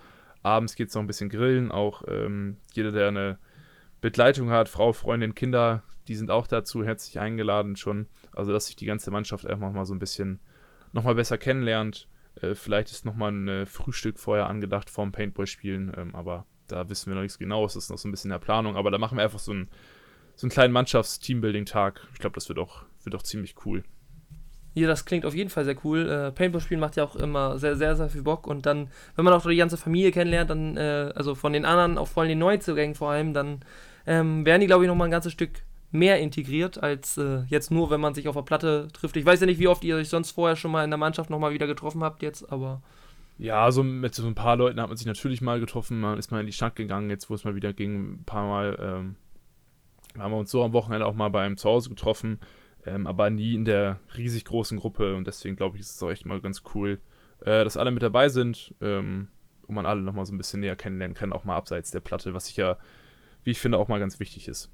Abends 0.43 0.75
geht 0.75 0.89
es 0.89 0.97
noch 0.97 1.03
ein 1.03 1.07
bisschen 1.07 1.31
grillen. 1.31 1.71
Auch 1.71 2.03
ähm, 2.09 2.57
jeder, 2.73 2.91
der 2.91 3.07
eine 3.07 3.39
Begleitung 4.01 4.51
hat, 4.51 4.69
Frau, 4.69 4.93
Freundin, 4.93 5.37
Kinder, 5.37 5.85
die 6.09 6.17
sind 6.17 6.31
auch 6.31 6.47
dazu 6.47 6.85
herzlich 6.85 7.21
eingeladen 7.21 7.77
schon. 7.77 8.07
Also, 8.35 8.53
dass 8.53 8.67
sich 8.67 8.77
die 8.77 8.87
ganze 8.87 9.11
Mannschaft 9.11 9.47
einfach 9.47 9.71
mal 9.71 9.85
so 9.85 9.95
ein 9.95 9.99
bisschen 9.99 10.41
nochmal 10.93 11.15
besser 11.15 11.39
kennenlernt. 11.39 12.09
Äh, 12.41 12.55
vielleicht 12.55 12.91
ist 12.91 13.05
nochmal 13.05 13.33
ein 13.33 13.49
äh, 13.49 13.67
Frühstück 13.67 14.19
vorher 14.19 14.49
angedacht 14.49 14.91
vorm 14.91 15.13
Paintball-Spielen, 15.13 15.93
ähm, 15.97 16.15
aber 16.15 16.47
da 16.67 16.89
wissen 16.89 17.11
wir 17.11 17.15
noch 17.15 17.23
nichts 17.23 17.39
genaues. 17.39 17.75
Das 17.75 17.85
ist 17.85 17.91
noch 17.91 17.99
so 17.99 18.09
ein 18.09 18.11
bisschen 18.11 18.31
in 18.31 18.35
der 18.35 18.45
Planung. 18.45 18.77
Aber 18.77 18.91
da 18.91 18.99
machen 18.99 19.17
wir 19.17 19.25
einfach 19.25 19.39
so 19.39 19.53
einen, 19.53 19.69
so 20.35 20.47
einen 20.47 20.51
kleinen 20.51 20.73
Mannschafts-Teambuilding-Tag. 20.73 22.09
Ich 22.13 22.19
glaube, 22.19 22.35
das 22.35 22.49
wird 22.49 22.59
auch 22.59 22.85
wird 23.05 23.15
auch 23.15 23.23
ziemlich 23.23 23.55
cool. 23.65 23.85
Ja, 24.75 24.87
das 24.87 25.05
klingt 25.05 25.25
auf 25.25 25.35
jeden 25.35 25.51
Fall 25.51 25.65
sehr 25.65 25.77
cool. 25.85 26.09
Äh, 26.09 26.31
Paintball-Spielen 26.31 26.81
macht 26.81 26.97
ja 26.97 27.05
auch 27.05 27.17
immer 27.17 27.59
sehr, 27.59 27.77
sehr, 27.77 27.97
sehr 27.97 28.09
viel 28.09 28.23
Bock. 28.23 28.47
Und 28.47 28.67
dann, 28.67 28.91
wenn 29.17 29.25
man 29.25 29.35
auch 29.35 29.45
die 29.45 29.57
ganze 29.57 29.77
Familie 29.77 30.13
kennenlernt, 30.13 30.51
dann, 30.51 30.77
äh, 30.77 31.13
also 31.15 31.35
von 31.35 31.53
den 31.53 31.65
anderen, 31.65 31.99
auch 31.99 32.07
vor 32.07 32.23
allem 32.23 32.29
den 32.29 32.39
Neuzugängen 32.39 32.95
vor 32.95 33.11
allem, 33.11 33.35
dann 33.35 33.61
ähm, 34.07 34.47
werden 34.47 34.61
die, 34.61 34.67
glaube 34.67 34.85
ich, 34.85 34.89
nochmal 34.89 35.09
ein 35.09 35.13
ganzes 35.13 35.33
Stück 35.33 35.51
mehr 35.91 36.21
integriert, 36.21 36.83
als 36.83 37.17
äh, 37.17 37.43
jetzt 37.49 37.71
nur, 37.71 37.91
wenn 37.91 38.01
man 38.01 38.15
sich 38.15 38.29
auf 38.29 38.37
der 38.37 38.43
Platte 38.43 38.89
trifft. 38.93 39.17
Ich 39.17 39.25
weiß 39.25 39.41
ja 39.41 39.47
nicht, 39.47 39.59
wie 39.59 39.69
oft 39.69 39.85
ihr 39.85 39.97
euch 39.97 40.09
sonst 40.09 40.33
vorher 40.33 40.57
schon 40.57 40.71
mal 40.71 40.85
in 40.85 40.91
der 40.91 40.99
Mannschaft 40.99 41.31
nochmal 41.31 41.53
wieder 41.53 41.67
getroffen 41.67 42.03
habt 42.03 42.23
jetzt, 42.23 42.51
aber. 42.53 42.83
Ja, 43.39 43.71
so 43.71 43.83
mit 43.83 44.15
so 44.15 44.27
ein 44.27 44.35
paar 44.35 44.57
Leuten 44.57 44.81
hat 44.81 44.89
man 44.89 44.97
sich 44.97 45.07
natürlich 45.07 45.41
mal 45.41 45.61
getroffen, 45.61 46.01
man 46.01 46.19
ist 46.19 46.31
mal 46.31 46.41
in 46.41 46.47
die 46.47 46.53
Stadt 46.53 46.75
gegangen, 46.77 47.09
jetzt 47.09 47.31
wo 47.31 47.35
es 47.35 47.45
mal 47.45 47.55
wieder 47.55 47.73
ging, 47.73 48.15
ein 48.15 48.25
paar 48.25 48.47
Mal 48.47 48.79
ähm, 48.81 49.17
haben 50.21 50.33
wir 50.33 50.39
uns 50.39 50.51
so 50.51 50.65
am 50.65 50.73
Wochenende 50.73 51.07
auch 51.07 51.15
mal 51.15 51.29
bei 51.29 51.43
einem 51.43 51.57
Zuhause 51.57 51.89
getroffen 51.89 52.41
ähm, 52.89 53.07
aber 53.07 53.31
nie 53.31 53.55
in 53.55 53.65
der 53.65 54.01
riesig 54.17 54.45
großen 54.45 54.79
Gruppe 54.79 55.15
und 55.15 55.27
deswegen 55.27 55.57
glaube 55.57 55.77
ich, 55.77 55.83
ist 55.83 55.97
es 55.97 56.03
auch 56.03 56.11
echt 56.11 56.27
mal 56.27 56.41
ganz 56.41 56.63
cool, 56.75 57.01
äh, 57.41 57.65
dass 57.65 57.77
alle 57.77 57.91
mit 57.91 58.03
dabei 58.03 58.29
sind 58.29 58.75
ähm, 58.81 59.29
und 59.67 59.75
man 59.75 59.87
alle 59.87 60.01
nochmal 60.01 60.27
so 60.27 60.35
ein 60.35 60.39
bisschen 60.39 60.61
näher 60.61 60.77
kennenlernen 60.77 61.17
kann, 61.17 61.33
auch 61.33 61.45
mal 61.45 61.57
abseits 61.57 61.91
der 61.91 62.01
Platte, 62.01 62.35
was 62.35 62.49
ich 62.49 62.57
ja, 62.57 62.79
wie 63.45 63.51
ich 63.51 63.61
finde, 63.61 63.79
auch 63.79 63.89
mal 63.89 64.01
ganz 64.01 64.21
wichtig 64.21 64.49
ist. 64.49 64.71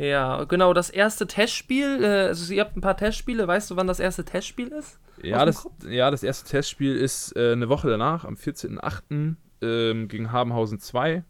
Ja, 0.00 0.44
genau, 0.44 0.72
das 0.72 0.88
erste 0.88 1.26
Testspiel, 1.26 2.02
äh, 2.02 2.28
also 2.28 2.54
ihr 2.54 2.62
habt 2.62 2.74
ein 2.74 2.80
paar 2.80 2.96
Testspiele, 2.96 3.46
weißt 3.46 3.70
du, 3.70 3.76
wann 3.76 3.86
das 3.86 4.00
erste 4.00 4.24
Testspiel 4.24 4.68
ist? 4.68 4.98
Ja, 5.22 5.44
das, 5.44 5.68
ja 5.86 6.10
das 6.10 6.22
erste 6.22 6.48
Testspiel 6.48 6.96
ist 6.96 7.36
äh, 7.36 7.52
eine 7.52 7.68
Woche 7.68 7.90
danach, 7.90 8.24
am 8.24 8.34
14.08. 8.34 9.36
Ähm, 9.60 10.08
gegen 10.08 10.32
Habenhausen 10.32 10.78
2. 10.78 11.22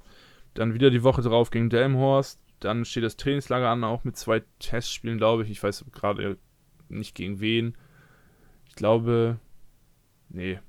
Dann 0.54 0.72
wieder 0.72 0.90
die 0.90 1.02
Woche 1.02 1.20
drauf 1.20 1.50
gegen 1.50 1.68
Delmhorst. 1.68 2.38
Dann 2.60 2.84
steht 2.84 3.02
das 3.02 3.16
Trainingslager 3.16 3.68
an, 3.68 3.82
auch 3.82 4.04
mit 4.04 4.16
zwei 4.16 4.44
Testspielen, 4.60 5.18
glaube 5.18 5.42
ich. 5.42 5.50
Ich 5.50 5.60
weiß 5.60 5.86
gerade 5.90 6.36
nicht 6.88 7.16
gegen 7.16 7.40
wen. 7.40 7.76
Ich 8.68 8.76
glaube, 8.76 9.40
nee. 10.28 10.60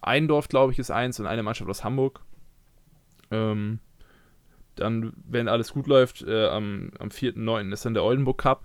Eindorf, 0.00 0.48
glaube 0.48 0.72
ich, 0.72 0.78
ist 0.78 0.90
eins 0.90 1.20
und 1.20 1.26
eine 1.26 1.42
Mannschaft 1.42 1.68
aus 1.68 1.84
Hamburg. 1.84 2.22
Ähm, 3.30 3.78
dann, 4.76 5.12
wenn 5.28 5.48
alles 5.48 5.72
gut 5.72 5.86
läuft, 5.86 6.22
äh, 6.22 6.48
am, 6.48 6.90
am 6.98 7.08
4.9. 7.08 7.72
ist 7.72 7.84
dann 7.84 7.94
der 7.94 8.04
Oldenburg 8.04 8.38
Cup. 8.38 8.64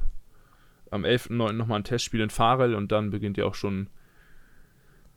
Am 0.89 1.03
11.9. 1.03 1.51
nochmal 1.51 1.79
ein 1.79 1.83
Testspiel 1.83 2.21
in 2.21 2.29
Farel 2.29 2.73
und 2.73 2.91
dann 2.93 3.09
beginnt 3.09 3.37
ja 3.37 3.45
auch 3.45 3.55
schon 3.55 3.89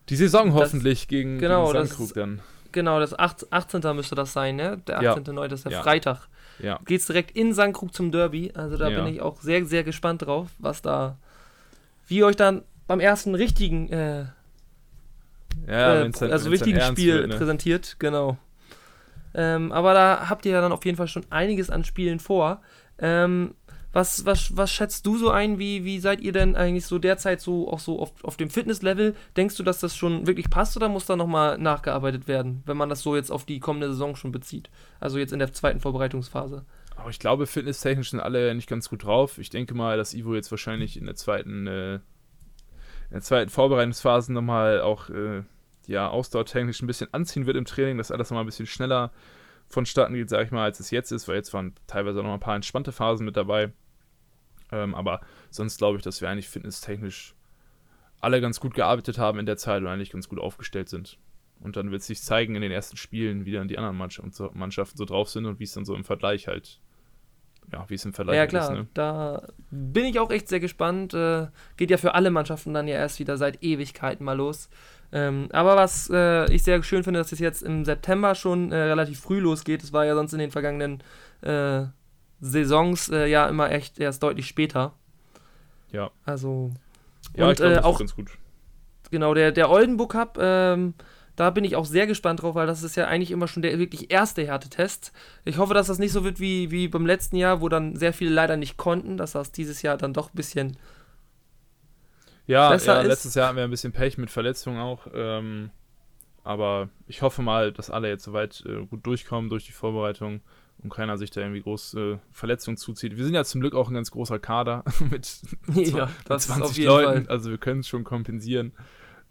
die 0.08 0.16
Saison 0.16 0.46
das, 0.46 0.54
hoffentlich 0.56 1.06
gegen, 1.06 1.38
genau, 1.38 1.70
gegen 1.70 1.86
Sandkrug 1.86 2.14
dann. 2.14 2.40
Genau, 2.72 2.98
das 2.98 3.16
18. 3.16 3.94
müsste 3.94 4.14
das 4.14 4.32
sein, 4.32 4.56
ne? 4.56 4.78
Der 4.86 5.00
18.9. 5.00 5.36
Ja. 5.36 5.44
ist 5.46 5.64
der 5.64 5.72
ja. 5.72 5.82
Freitag 5.82 6.28
ja. 6.62 6.80
es 6.88 7.06
direkt 7.06 7.36
in 7.36 7.54
St. 7.54 7.72
Krug 7.72 7.94
zum 7.94 8.12
Derby. 8.12 8.52
Also 8.54 8.76
da 8.76 8.88
ja. 8.88 9.02
bin 9.02 9.14
ich 9.14 9.20
auch 9.20 9.40
sehr, 9.40 9.64
sehr 9.64 9.84
gespannt 9.84 10.22
drauf, 10.22 10.48
was 10.58 10.82
da, 10.82 11.16
wie 12.06 12.18
ihr 12.18 12.26
euch 12.26 12.36
dann 12.36 12.62
beim 12.86 13.00
ersten 13.00 13.34
richtigen, 13.34 13.88
äh, 13.88 14.24
ja, 15.68 16.02
äh, 16.02 16.10
dann, 16.10 16.32
also 16.32 16.50
wichtigen 16.50 16.80
Spiel 16.80 17.14
wird, 17.14 17.28
ne? 17.28 17.36
präsentiert, 17.36 17.96
genau. 17.98 18.38
Ähm, 19.34 19.72
aber 19.72 19.94
da 19.94 20.28
habt 20.28 20.44
ihr 20.46 20.52
ja 20.52 20.60
dann 20.60 20.72
auf 20.72 20.84
jeden 20.84 20.96
Fall 20.96 21.08
schon 21.08 21.26
einiges 21.30 21.70
an 21.70 21.84
Spielen 21.84 22.20
vor. 22.20 22.60
Ähm, 22.98 23.54
was, 23.92 24.24
was, 24.24 24.56
was 24.56 24.70
schätzt 24.70 25.04
du 25.06 25.18
so 25.18 25.30
ein? 25.30 25.58
Wie, 25.58 25.84
wie 25.84 25.98
seid 25.98 26.20
ihr 26.20 26.32
denn 26.32 26.54
eigentlich 26.54 26.86
so 26.86 26.98
derzeit 26.98 27.40
so 27.40 27.68
auch 27.68 27.80
so 27.80 27.98
auf, 28.00 28.12
auf 28.22 28.36
dem 28.36 28.48
Fitnesslevel? 28.48 29.16
Denkst 29.36 29.56
du, 29.56 29.62
dass 29.64 29.80
das 29.80 29.96
schon 29.96 30.26
wirklich 30.26 30.48
passt 30.48 30.76
oder 30.76 30.88
muss 30.88 31.06
da 31.06 31.16
nochmal 31.16 31.58
nachgearbeitet 31.58 32.28
werden, 32.28 32.62
wenn 32.66 32.76
man 32.76 32.88
das 32.88 33.02
so 33.02 33.16
jetzt 33.16 33.32
auf 33.32 33.44
die 33.44 33.58
kommende 33.58 33.88
Saison 33.88 34.14
schon 34.14 34.30
bezieht? 34.30 34.70
Also 35.00 35.18
jetzt 35.18 35.32
in 35.32 35.40
der 35.40 35.52
zweiten 35.52 35.80
Vorbereitungsphase. 35.80 36.64
Aber 36.96 37.10
ich 37.10 37.18
glaube, 37.18 37.46
fitnesstechnisch 37.46 38.10
sind 38.10 38.20
alle 38.20 38.54
nicht 38.54 38.68
ganz 38.68 38.88
gut 38.88 39.04
drauf. 39.04 39.38
Ich 39.38 39.50
denke 39.50 39.74
mal, 39.74 39.96
dass 39.96 40.14
Ivo 40.14 40.34
jetzt 40.34 40.50
wahrscheinlich 40.50 40.96
in 40.96 41.06
der 41.06 41.16
zweiten, 41.16 41.66
äh, 41.66 41.94
in 41.94 42.00
der 43.12 43.22
zweiten 43.22 43.50
Vorbereitungsphase 43.50 44.32
nochmal 44.32 44.82
auch 44.82 45.08
äh, 45.10 45.42
ja, 45.90 46.08
ausdauertechnisch 46.08 46.82
ein 46.82 46.86
bisschen 46.86 47.12
anziehen 47.12 47.46
wird 47.46 47.56
im 47.56 47.64
Training, 47.64 47.98
dass 47.98 48.12
alles 48.12 48.30
nochmal 48.30 48.44
ein 48.44 48.46
bisschen 48.46 48.66
schneller 48.66 49.10
vonstatten 49.66 50.14
geht, 50.14 50.30
sag 50.30 50.46
ich 50.46 50.52
mal, 50.52 50.64
als 50.64 50.78
es 50.78 50.90
jetzt 50.90 51.10
ist, 51.10 51.26
weil 51.26 51.36
jetzt 51.36 51.52
waren 51.52 51.74
teilweise 51.86 52.22
noch 52.22 52.32
ein 52.32 52.40
paar 52.40 52.54
entspannte 52.54 52.92
Phasen 52.92 53.26
mit 53.26 53.36
dabei. 53.36 53.72
Ähm, 54.70 54.94
aber 54.94 55.20
sonst 55.50 55.78
glaube 55.78 55.98
ich, 55.98 56.04
dass 56.04 56.20
wir 56.20 56.28
eigentlich 56.28 56.48
fitnesstechnisch 56.48 57.34
alle 58.20 58.40
ganz 58.40 58.60
gut 58.60 58.74
gearbeitet 58.74 59.18
haben 59.18 59.40
in 59.40 59.46
der 59.46 59.56
Zeit 59.56 59.82
und 59.82 59.88
eigentlich 59.88 60.10
ganz 60.10 60.28
gut 60.28 60.38
aufgestellt 60.38 60.88
sind. 60.88 61.18
Und 61.60 61.76
dann 61.76 61.90
wird 61.90 62.02
es 62.02 62.06
sich 62.06 62.22
zeigen 62.22 62.54
in 62.54 62.62
den 62.62 62.70
ersten 62.70 62.96
Spielen, 62.96 63.44
wie 63.44 63.52
dann 63.52 63.66
die 63.66 63.76
anderen 63.76 63.96
Mannschaften 63.96 64.96
so 64.96 65.04
drauf 65.04 65.28
sind 65.28 65.44
und 65.44 65.58
wie 65.58 65.64
es 65.64 65.72
dann 65.72 65.84
so 65.84 65.96
im 65.96 66.04
Vergleich 66.04 66.46
halt, 66.46 66.80
ja, 67.72 67.84
wie 67.88 67.94
es 67.94 68.04
im 68.04 68.12
Vergleich 68.12 68.36
ja, 68.36 68.46
klar, 68.46 68.70
ist. 68.70 68.78
Ne? 68.78 68.86
Da 68.94 69.48
bin 69.70 70.04
ich 70.04 70.20
auch 70.20 70.30
echt 70.30 70.48
sehr 70.48 70.60
gespannt. 70.60 71.14
Äh, 71.14 71.48
geht 71.76 71.90
ja 71.90 71.96
für 71.96 72.14
alle 72.14 72.30
Mannschaften 72.30 72.74
dann 72.74 72.86
ja 72.86 72.94
erst 72.94 73.18
wieder 73.18 73.36
seit 73.36 73.62
Ewigkeiten 73.62 74.24
mal 74.24 74.36
los. 74.36 74.70
Ähm, 75.12 75.48
aber 75.52 75.76
was 75.76 76.08
äh, 76.12 76.52
ich 76.52 76.62
sehr 76.62 76.82
schön 76.82 77.02
finde, 77.02 77.18
dass 77.18 77.32
es 77.32 77.38
jetzt 77.38 77.62
im 77.62 77.84
September 77.84 78.34
schon 78.34 78.70
äh, 78.70 78.76
relativ 78.76 79.20
früh 79.20 79.40
losgeht. 79.40 79.82
Es 79.82 79.92
war 79.92 80.04
ja 80.04 80.14
sonst 80.14 80.32
in 80.32 80.38
den 80.38 80.50
vergangenen 80.50 81.02
äh, 81.42 81.86
Saisons 82.40 83.08
äh, 83.08 83.26
ja 83.26 83.48
immer 83.48 83.70
echt 83.70 83.98
erst 83.98 84.22
deutlich 84.22 84.46
später. 84.46 84.94
Ja. 85.90 86.10
Also. 86.24 86.70
Ja, 87.34 87.46
und 87.46 87.52
ich 87.52 87.56
glaub, 87.58 87.70
äh, 87.70 87.74
das 87.74 87.84
auch 87.84 87.94
ist 87.94 87.98
ganz 87.98 88.14
gut. 88.14 88.30
genau 89.10 89.34
der 89.34 89.52
der 89.52 89.70
Oldenburg 89.70 90.12
Cup. 90.12 90.38
Ähm, 90.40 90.94
da 91.40 91.48
bin 91.48 91.64
ich 91.64 91.74
auch 91.74 91.86
sehr 91.86 92.06
gespannt 92.06 92.42
drauf, 92.42 92.54
weil 92.54 92.66
das 92.66 92.82
ist 92.82 92.96
ja 92.96 93.06
eigentlich 93.06 93.30
immer 93.30 93.48
schon 93.48 93.62
der 93.62 93.78
wirklich 93.78 94.12
erste 94.12 94.46
Härtetest. 94.46 95.10
Ich 95.46 95.56
hoffe, 95.56 95.72
dass 95.72 95.86
das 95.86 95.98
nicht 95.98 96.12
so 96.12 96.22
wird 96.22 96.38
wie, 96.38 96.70
wie 96.70 96.86
beim 96.86 97.06
letzten 97.06 97.36
Jahr, 97.36 97.62
wo 97.62 97.70
dann 97.70 97.96
sehr 97.96 98.12
viele 98.12 98.30
leider 98.30 98.58
nicht 98.58 98.76
konnten, 98.76 99.16
dass 99.16 99.32
das 99.32 99.50
dieses 99.50 99.80
Jahr 99.80 99.96
dann 99.96 100.12
doch 100.12 100.28
ein 100.28 100.36
bisschen 100.36 100.76
Ja, 102.50 102.74
ja 102.74 103.02
letztes 103.02 103.34
Jahr 103.34 103.46
hatten 103.46 103.56
wir 103.56 103.64
ein 103.64 103.70
bisschen 103.70 103.92
Pech 103.92 104.18
mit 104.18 104.30
Verletzungen 104.30 104.80
auch. 104.80 105.06
Ähm, 105.14 105.70
aber 106.42 106.88
ich 107.06 107.22
hoffe 107.22 107.42
mal, 107.42 107.72
dass 107.72 107.90
alle 107.90 108.08
jetzt 108.08 108.24
soweit 108.24 108.64
äh, 108.66 108.84
gut 108.86 109.06
durchkommen 109.06 109.50
durch 109.50 109.66
die 109.66 109.72
Vorbereitung 109.72 110.40
und 110.82 110.92
keiner 110.92 111.16
sich 111.16 111.30
da 111.30 111.42
irgendwie 111.42 111.62
groß 111.62 111.94
äh, 111.94 112.18
Verletzungen 112.32 112.76
zuzieht. 112.76 113.16
Wir 113.16 113.24
sind 113.24 113.34
ja 113.34 113.44
zum 113.44 113.60
Glück 113.60 113.74
auch 113.74 113.88
ein 113.88 113.94
ganz 113.94 114.10
großer 114.10 114.40
Kader 114.40 114.82
mit, 115.10 115.42
Ja, 115.74 116.06
mit 116.06 116.14
das 116.24 116.46
ist 116.46 116.54
20 116.54 116.62
auf 116.64 116.76
jeden 116.76 116.88
Leuten. 116.88 117.24
Fall. 117.26 117.32
Also 117.32 117.50
wir 117.50 117.58
können 117.58 117.80
es 117.80 117.88
schon 117.88 118.02
kompensieren. 118.02 118.72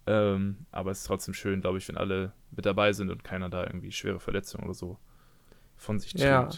Ähm, 0.08 0.66
aber 0.72 0.92
es 0.92 1.00
ist 1.00 1.08
trotzdem 1.08 1.34
schön, 1.34 1.60
glaube 1.60 1.78
ich, 1.78 1.88
wenn 1.90 1.98
alle 1.98 2.32
mit 2.52 2.66
dabei 2.66 2.94
sind 2.94 3.12
und 3.12 3.26
keiner 3.26 3.50
da 3.50 3.66
irgendwie 3.66 3.92
schwere 3.92 4.22
Verletzungen 4.22 4.64
oder 4.64 4.74
so 4.74 4.98
von 5.76 6.00
sich 6.00 6.14
trägt. 6.14 6.24
Ja. 6.24 6.50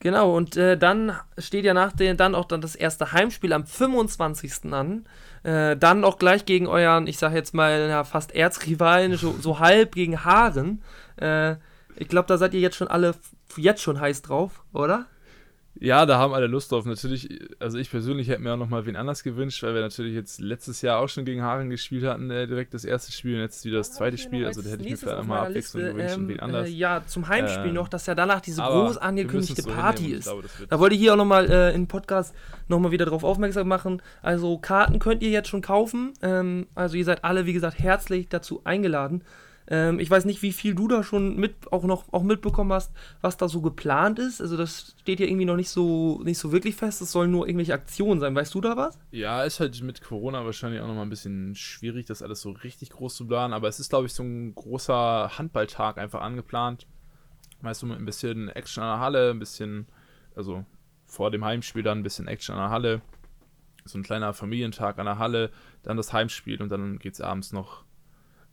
Genau, 0.00 0.36
und 0.36 0.56
äh, 0.56 0.78
dann 0.78 1.12
steht 1.38 1.64
ja 1.64 1.74
nach 1.74 1.92
den, 1.92 2.16
dann 2.16 2.36
auch 2.36 2.44
dann 2.44 2.60
das 2.60 2.76
erste 2.76 3.12
Heimspiel 3.12 3.52
am 3.52 3.66
25. 3.66 4.72
an. 4.72 5.06
Äh, 5.42 5.76
dann 5.76 6.04
auch 6.04 6.18
gleich 6.18 6.44
gegen 6.44 6.68
euren, 6.68 7.06
ich 7.08 7.18
sag 7.18 7.32
jetzt 7.32 7.52
mal, 7.52 7.88
ja, 7.88 8.04
fast 8.04 8.34
Erzrivalen, 8.34 9.16
so, 9.16 9.34
so 9.40 9.58
halb 9.58 9.94
gegen 9.94 10.24
Haaren. 10.24 10.82
Äh, 11.16 11.56
ich 11.96 12.08
glaube, 12.08 12.28
da 12.28 12.38
seid 12.38 12.54
ihr 12.54 12.60
jetzt 12.60 12.76
schon 12.76 12.88
alle 12.88 13.14
jetzt 13.56 13.82
schon 13.82 14.00
heiß 14.00 14.22
drauf, 14.22 14.62
oder? 14.72 15.06
Ja, 15.80 16.06
da 16.06 16.18
haben 16.18 16.34
alle 16.34 16.48
Lust 16.48 16.72
drauf. 16.72 16.84
Natürlich, 16.86 17.28
also 17.60 17.78
ich 17.78 17.90
persönlich 17.90 18.28
hätte 18.28 18.42
mir 18.42 18.52
auch 18.52 18.56
noch 18.58 18.68
mal 18.68 18.84
wen 18.86 18.96
anders 18.96 19.22
gewünscht, 19.22 19.62
weil 19.62 19.74
wir 19.74 19.80
natürlich 19.80 20.14
jetzt 20.14 20.40
letztes 20.40 20.82
Jahr 20.82 20.98
auch 20.98 21.08
schon 21.08 21.24
gegen 21.24 21.42
Haaren 21.42 21.70
gespielt 21.70 22.04
hatten, 22.04 22.30
äh, 22.30 22.46
direkt 22.46 22.74
das 22.74 22.84
erste 22.84 23.12
Spiel 23.12 23.36
und 23.36 23.42
jetzt 23.42 23.64
wieder 23.64 23.78
das 23.78 23.92
zweite 23.92 24.18
Spiel. 24.18 24.44
Also 24.44 24.62
da 24.62 24.70
hätte 24.70 24.82
ich 24.82 24.90
mir 24.90 24.96
vielleicht 24.96 25.24
mal 25.24 25.46
Abwechslung 25.46 25.84
gewünscht 25.84 26.16
und 26.16 26.28
wen 26.28 26.40
anders. 26.40 26.68
Äh, 26.68 26.72
ja, 26.72 27.02
zum 27.06 27.28
Heimspiel 27.28 27.68
Ähm, 27.68 27.74
noch, 27.74 27.88
dass 27.88 28.06
ja 28.06 28.14
danach 28.14 28.40
diese 28.40 28.62
groß 28.62 28.98
angekündigte 28.98 29.62
so 29.62 29.70
Party 29.70 30.02
hinnehmen 30.02 30.18
ist. 30.18 30.24
glaube, 30.24 30.48
Da 30.68 30.80
wollte 30.80 30.94
ich 30.96 31.00
hier 31.00 31.12
auch 31.12 31.16
nochmal 31.18 31.50
äh, 31.50 31.74
im 31.74 31.86
Podcast 31.86 32.34
nochmal 32.66 32.90
wieder 32.90 33.04
darauf 33.04 33.22
aufmerksam 33.22 33.68
machen. 33.68 34.02
Also 34.20 34.58
Karten 34.58 34.98
könnt 34.98 35.22
ihr 35.22 35.30
jetzt 35.30 35.48
schon 35.48 35.62
kaufen. 35.62 36.12
Ähm, 36.22 36.66
also 36.74 36.96
ihr 36.96 37.04
seid 37.04 37.24
alle, 37.24 37.46
wie 37.46 37.52
gesagt, 37.52 37.78
herzlich 37.78 38.28
dazu 38.28 38.62
eingeladen. 38.64 39.22
Ähm, 39.70 39.98
ich 40.00 40.10
weiß 40.10 40.24
nicht, 40.24 40.40
wie 40.42 40.52
viel 40.52 40.74
du 40.74 40.88
da 40.88 41.02
schon 41.02 41.36
mit, 41.36 41.70
auch 41.72 41.84
noch 41.84 42.10
auch 42.12 42.22
mitbekommen 42.22 42.72
hast, 42.72 42.92
was 43.20 43.36
da 43.36 43.48
so 43.48 43.60
geplant 43.60 44.18
ist. 44.18 44.40
Also 44.40 44.56
das 44.56 44.94
steht 45.00 45.20
ja 45.20 45.26
irgendwie 45.26 45.44
noch 45.44 45.56
nicht 45.56 45.68
so, 45.68 46.22
nicht 46.24 46.38
so 46.38 46.52
wirklich 46.52 46.74
fest. 46.74 47.02
Es 47.02 47.12
sollen 47.12 47.30
nur 47.30 47.46
irgendwelche 47.46 47.74
Aktionen 47.74 48.20
sein. 48.20 48.34
Weißt 48.34 48.54
du 48.54 48.60
da 48.60 48.76
was? 48.76 48.98
Ja, 49.10 49.44
ist 49.44 49.60
halt 49.60 49.82
mit 49.82 50.02
Corona 50.02 50.44
wahrscheinlich 50.44 50.80
auch 50.80 50.86
nochmal 50.86 51.04
ein 51.04 51.10
bisschen 51.10 51.54
schwierig, 51.54 52.06
das 52.06 52.22
alles 52.22 52.40
so 52.40 52.50
richtig 52.50 52.90
groß 52.90 53.14
zu 53.14 53.26
planen. 53.26 53.52
Aber 53.52 53.68
es 53.68 53.78
ist, 53.78 53.90
glaube 53.90 54.06
ich, 54.06 54.14
so 54.14 54.22
ein 54.22 54.54
großer 54.54 55.38
Handballtag 55.38 55.98
einfach 55.98 56.22
angeplant. 56.22 56.86
Weißt 57.60 57.82
du, 57.82 57.86
mit 57.86 57.98
ein 57.98 58.06
bisschen 58.06 58.48
Action 58.48 58.82
an 58.82 58.98
der 58.98 59.00
Halle, 59.00 59.30
ein 59.30 59.38
bisschen, 59.38 59.86
also 60.34 60.64
vor 61.06 61.30
dem 61.30 61.44
Heimspiel 61.44 61.82
dann 61.82 61.98
ein 61.98 62.02
bisschen 62.04 62.28
Action 62.28 62.54
an 62.54 62.62
der 62.62 62.70
Halle. 62.70 63.02
So 63.84 63.98
ein 63.98 64.02
kleiner 64.02 64.32
Familientag 64.32 64.98
an 64.98 65.06
der 65.06 65.18
Halle, 65.18 65.50
dann 65.82 65.96
das 65.96 66.12
Heimspiel 66.12 66.62
und 66.62 66.68
dann 66.70 66.98
geht 66.98 67.14
es 67.14 67.20
abends 67.20 67.52
noch 67.52 67.84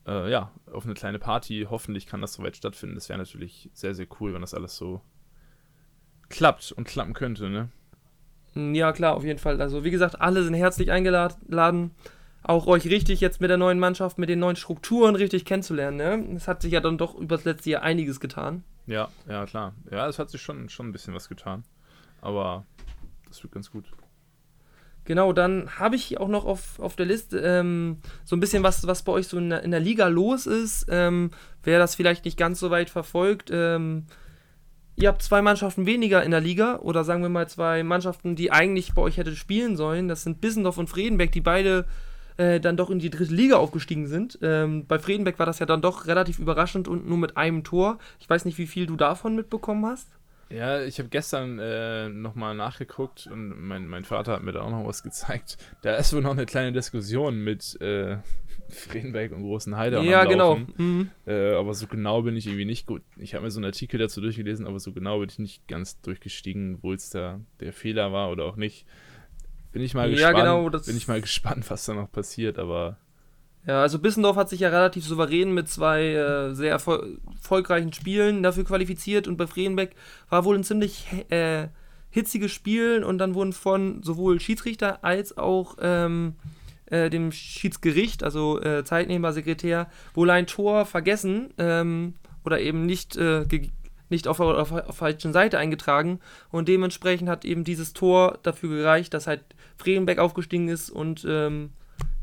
äh, 0.08 0.30
ja, 0.32 0.52
auf 0.72 0.86
eine 0.86 0.94
kleine 0.94 1.20
Party. 1.20 1.68
Hoffentlich 1.70 2.06
kann 2.08 2.22
das 2.22 2.34
soweit 2.34 2.56
stattfinden. 2.58 2.96
Das 2.96 3.10
wäre 3.10 3.20
natürlich 3.20 3.70
sehr, 3.74 3.96
sehr 3.96 4.08
cool, 4.20 4.34
wenn 4.34 4.42
das 4.42 4.54
alles 4.54 4.76
so 4.78 5.02
klappt 6.30 6.72
und 6.72 6.88
klappen 6.88 7.14
könnte, 7.14 7.50
ne? 7.50 7.70
Mm, 8.54 8.74
Ja, 8.74 8.92
klar, 8.92 9.16
auf 9.16 9.24
jeden 9.24 9.40
Fall. 9.40 9.62
Also, 9.62 9.84
wie 9.84 9.92
gesagt, 9.92 10.22
alle 10.22 10.44
sind 10.44 10.54
herzlich 10.54 10.92
eingeladen, 10.92 11.92
auch 12.44 12.68
euch 12.68 12.86
richtig 12.86 13.22
jetzt 13.22 13.42
mit 13.42 13.50
der 13.50 13.58
neuen 13.58 13.80
Mannschaft, 13.80 14.18
mit 14.18 14.30
den 14.30 14.40
neuen 14.40 14.56
Strukturen 14.56 15.16
richtig 15.16 15.46
kennenzulernen. 15.46 15.98
Ne? 15.98 16.36
Es 16.36 16.48
hat 16.48 16.62
sich 16.62 16.72
ja 16.74 16.80
dann 16.80 16.98
doch 16.98 17.16
über 17.16 17.38
das 17.38 17.46
letzte 17.46 17.72
Jahr 17.72 17.82
einiges 17.82 18.20
getan. 18.20 18.64
Ja, 18.86 19.10
ja, 19.28 19.46
klar. 19.48 19.74
Ja, 19.90 20.08
es 20.08 20.20
hat 20.20 20.30
sich 20.30 20.42
schon, 20.42 20.70
schon 20.70 20.88
ein 20.88 20.92
bisschen 20.92 21.16
was 21.16 21.28
getan. 21.28 21.64
Aber 22.22 22.66
das 23.28 23.42
wird 23.42 23.54
ganz 23.54 23.72
gut. 23.72 23.86
Genau, 25.06 25.34
dann 25.34 25.70
habe 25.80 25.96
ich 25.96 26.20
auch 26.20 26.28
noch 26.28 26.46
auf, 26.46 26.80
auf 26.80 26.96
der 26.96 27.06
Liste 27.06 27.40
ähm, 27.40 27.98
so 28.24 28.36
ein 28.36 28.40
bisschen 28.40 28.64
was, 28.64 28.86
was 28.88 29.04
bei 29.04 29.12
euch 29.12 29.28
so 29.28 29.38
in 29.38 29.52
der, 29.52 29.62
in 29.64 29.70
der 29.72 29.80
Liga 29.80 30.08
los 30.08 30.48
ist. 30.48 30.88
Ähm, 30.90 31.30
wer 31.64 31.78
das 31.78 31.94
vielleicht 31.94 32.26
nicht 32.26 32.38
ganz 32.38 32.60
so 32.60 32.72
weit 32.72 32.90
verfolgt, 32.90 33.52
ähm, 33.54 34.08
ihr 34.96 35.08
habt 35.08 35.22
zwei 35.22 35.44
Mannschaften 35.44 35.86
weniger 35.86 36.24
in 36.24 36.32
der 36.32 36.42
Liga 36.42 36.78
oder 36.80 37.04
sagen 37.04 37.22
wir 37.22 37.30
mal 37.30 37.48
zwei 37.48 37.84
Mannschaften, 37.84 38.36
die 38.36 38.52
eigentlich 38.52 38.94
bei 38.94 39.02
euch 39.04 39.18
hätte 39.18 39.36
spielen 39.36 39.78
sollen. 39.78 40.08
Das 40.08 40.24
sind 40.24 40.42
Bissendorf 40.42 40.80
und 40.80 40.90
Fredenbeck, 40.90 41.32
die 41.32 41.42
beide 41.42 41.86
äh, 42.38 42.60
dann 42.60 42.76
doch 42.76 42.90
in 42.90 42.98
die 42.98 43.12
dritte 43.12 43.34
Liga 43.34 43.58
aufgestiegen 43.58 44.08
sind. 44.08 44.40
Ähm, 44.42 44.88
bei 44.88 44.98
Fredenbeck 44.98 45.38
war 45.38 45.46
das 45.46 45.60
ja 45.60 45.68
dann 45.68 45.84
doch 45.84 46.08
relativ 46.08 46.40
überraschend 46.40 46.88
und 46.88 47.08
nur 47.08 47.20
mit 47.20 47.38
einem 47.38 47.64
Tor. 47.64 48.00
Ich 48.20 48.28
weiß 48.28 48.46
nicht, 48.46 48.58
wie 48.58 48.68
viel 48.68 48.88
du 48.88 48.96
davon 48.96 49.36
mitbekommen 49.36 49.86
hast. 49.86 50.08
Ja, 50.56 50.82
ich 50.84 51.00
habe 51.00 51.10
gestern 51.10 51.60
äh, 51.60 52.08
nochmal 52.08 52.56
nachgeguckt 52.56 53.28
und 53.28 53.60
mein, 53.68 53.88
mein 53.88 54.06
Vater 54.06 54.32
hat 54.34 54.44
mir 54.44 54.54
da 54.54 54.62
auch 54.62 54.70
noch 54.72 54.86
was 54.86 55.04
gezeigt. 55.04 55.58
Da 55.82 55.96
ist 55.96 56.14
wohl 56.14 56.22
noch 56.22 56.32
eine 56.32 56.46
kleine 56.46 56.72
Diskussion 56.72 57.44
mit 57.44 57.80
äh, 57.82 58.18
Fredenberg 58.70 59.32
und 59.34 59.42
Großen 59.44 59.76
Heide. 59.76 60.00
am 60.00 60.06
ja, 60.06 60.24
genau. 60.24 60.60
Mhm. 60.78 61.10
Äh, 61.28 61.54
aber 61.56 61.74
so 61.74 61.88
genau 61.88 62.22
bin 62.22 62.36
ich 62.38 62.48
irgendwie 62.48 62.66
nicht 62.66 62.88
gut. 62.88 63.02
Ich 63.18 63.34
habe 63.36 63.44
mir 63.44 63.52
so 63.52 63.60
einen 63.60 63.66
Artikel 63.66 63.98
dazu 64.00 64.22
durchgelesen, 64.22 64.66
aber 64.66 64.80
so 64.80 64.94
genau 64.94 65.20
bin 65.20 65.30
ich 65.30 65.40
nicht 65.40 65.68
ganz 65.68 66.00
durchgestiegen, 66.02 66.80
wo 66.82 66.94
es 66.94 67.10
da 67.10 67.40
der 67.60 67.74
Fehler 67.74 68.14
war 68.14 68.32
oder 68.32 68.46
auch 68.46 68.56
nicht. 68.56 68.86
Bin 69.74 69.82
ich 69.82 69.94
mal 69.94 70.10
Ja, 70.10 70.32
gespannt. 70.32 70.38
genau, 70.38 70.70
bin 70.86 70.96
ich 70.98 71.08
mal 71.10 71.20
gespannt, 71.22 71.70
was 71.70 71.86
da 71.86 71.94
noch 71.94 72.10
passiert, 72.12 72.58
aber 72.60 72.98
Ja, 73.68 73.82
also 73.82 73.98
Bissendorf 73.98 74.36
hat 74.36 74.50
sich 74.50 74.60
ja 74.60 74.70
relativ 74.70 75.06
souverän 75.06 75.52
mit 75.52 75.68
zwei 75.68 76.14
äh, 76.14 76.54
sehr 76.54 76.72
erfol 76.72 77.18
erfolgreichen 77.36 77.94
Spielen 77.94 78.44
dafür 78.44 78.64
qualifiziert 78.64 79.28
und 79.28 79.38
bei 79.38 79.48
Fredenbeck 79.48 79.96
war 80.30 80.46
wohl 80.46 80.56
ein 80.56 80.64
ziemlich 80.64 81.06
äh, 81.30 81.68
hitziges 82.10 82.52
Spiel 82.52 83.04
und 83.04 83.18
dann 83.18 83.36
wurden 83.36 83.54
von 83.54 84.02
sowohl 84.02 84.40
Schiedsrichter 84.40 85.04
als 85.04 85.38
auch 85.38 85.78
ähm, 85.80 86.36
äh, 86.88 87.10
dem 87.10 87.32
Schiedsgericht, 87.32 88.24
also 88.24 88.62
äh, 88.62 88.84
Zeitnehmer, 88.84 89.34
Sekretär, 89.34 89.90
wohl 90.14 90.30
ein 90.30 90.48
Tor 90.48 90.86
vergessen 90.86 91.54
ähm, 91.58 92.14
oder 92.44 92.60
eben 92.60 92.86
nicht, 92.86 93.16
äh, 93.18 93.46
nicht 94.10 94.28
auf, 94.28 94.38
der 94.38 94.66
falschen 94.94 95.34
Seite 95.34 95.58
eingetragen 95.58 96.20
und 96.52 96.68
dementsprechend 96.68 97.30
hat 97.30 97.46
eben 97.46 97.64
dieses 97.64 97.94
Tor 97.94 98.40
dafür 98.44 98.78
gereicht, 98.78 99.14
dass 99.14 99.28
halt 99.28 99.42
Fredenbeck 99.78 100.20
aufgestiegen 100.20 100.68
ist 100.68 100.90
und 100.90 101.26
ähm, 101.28 101.72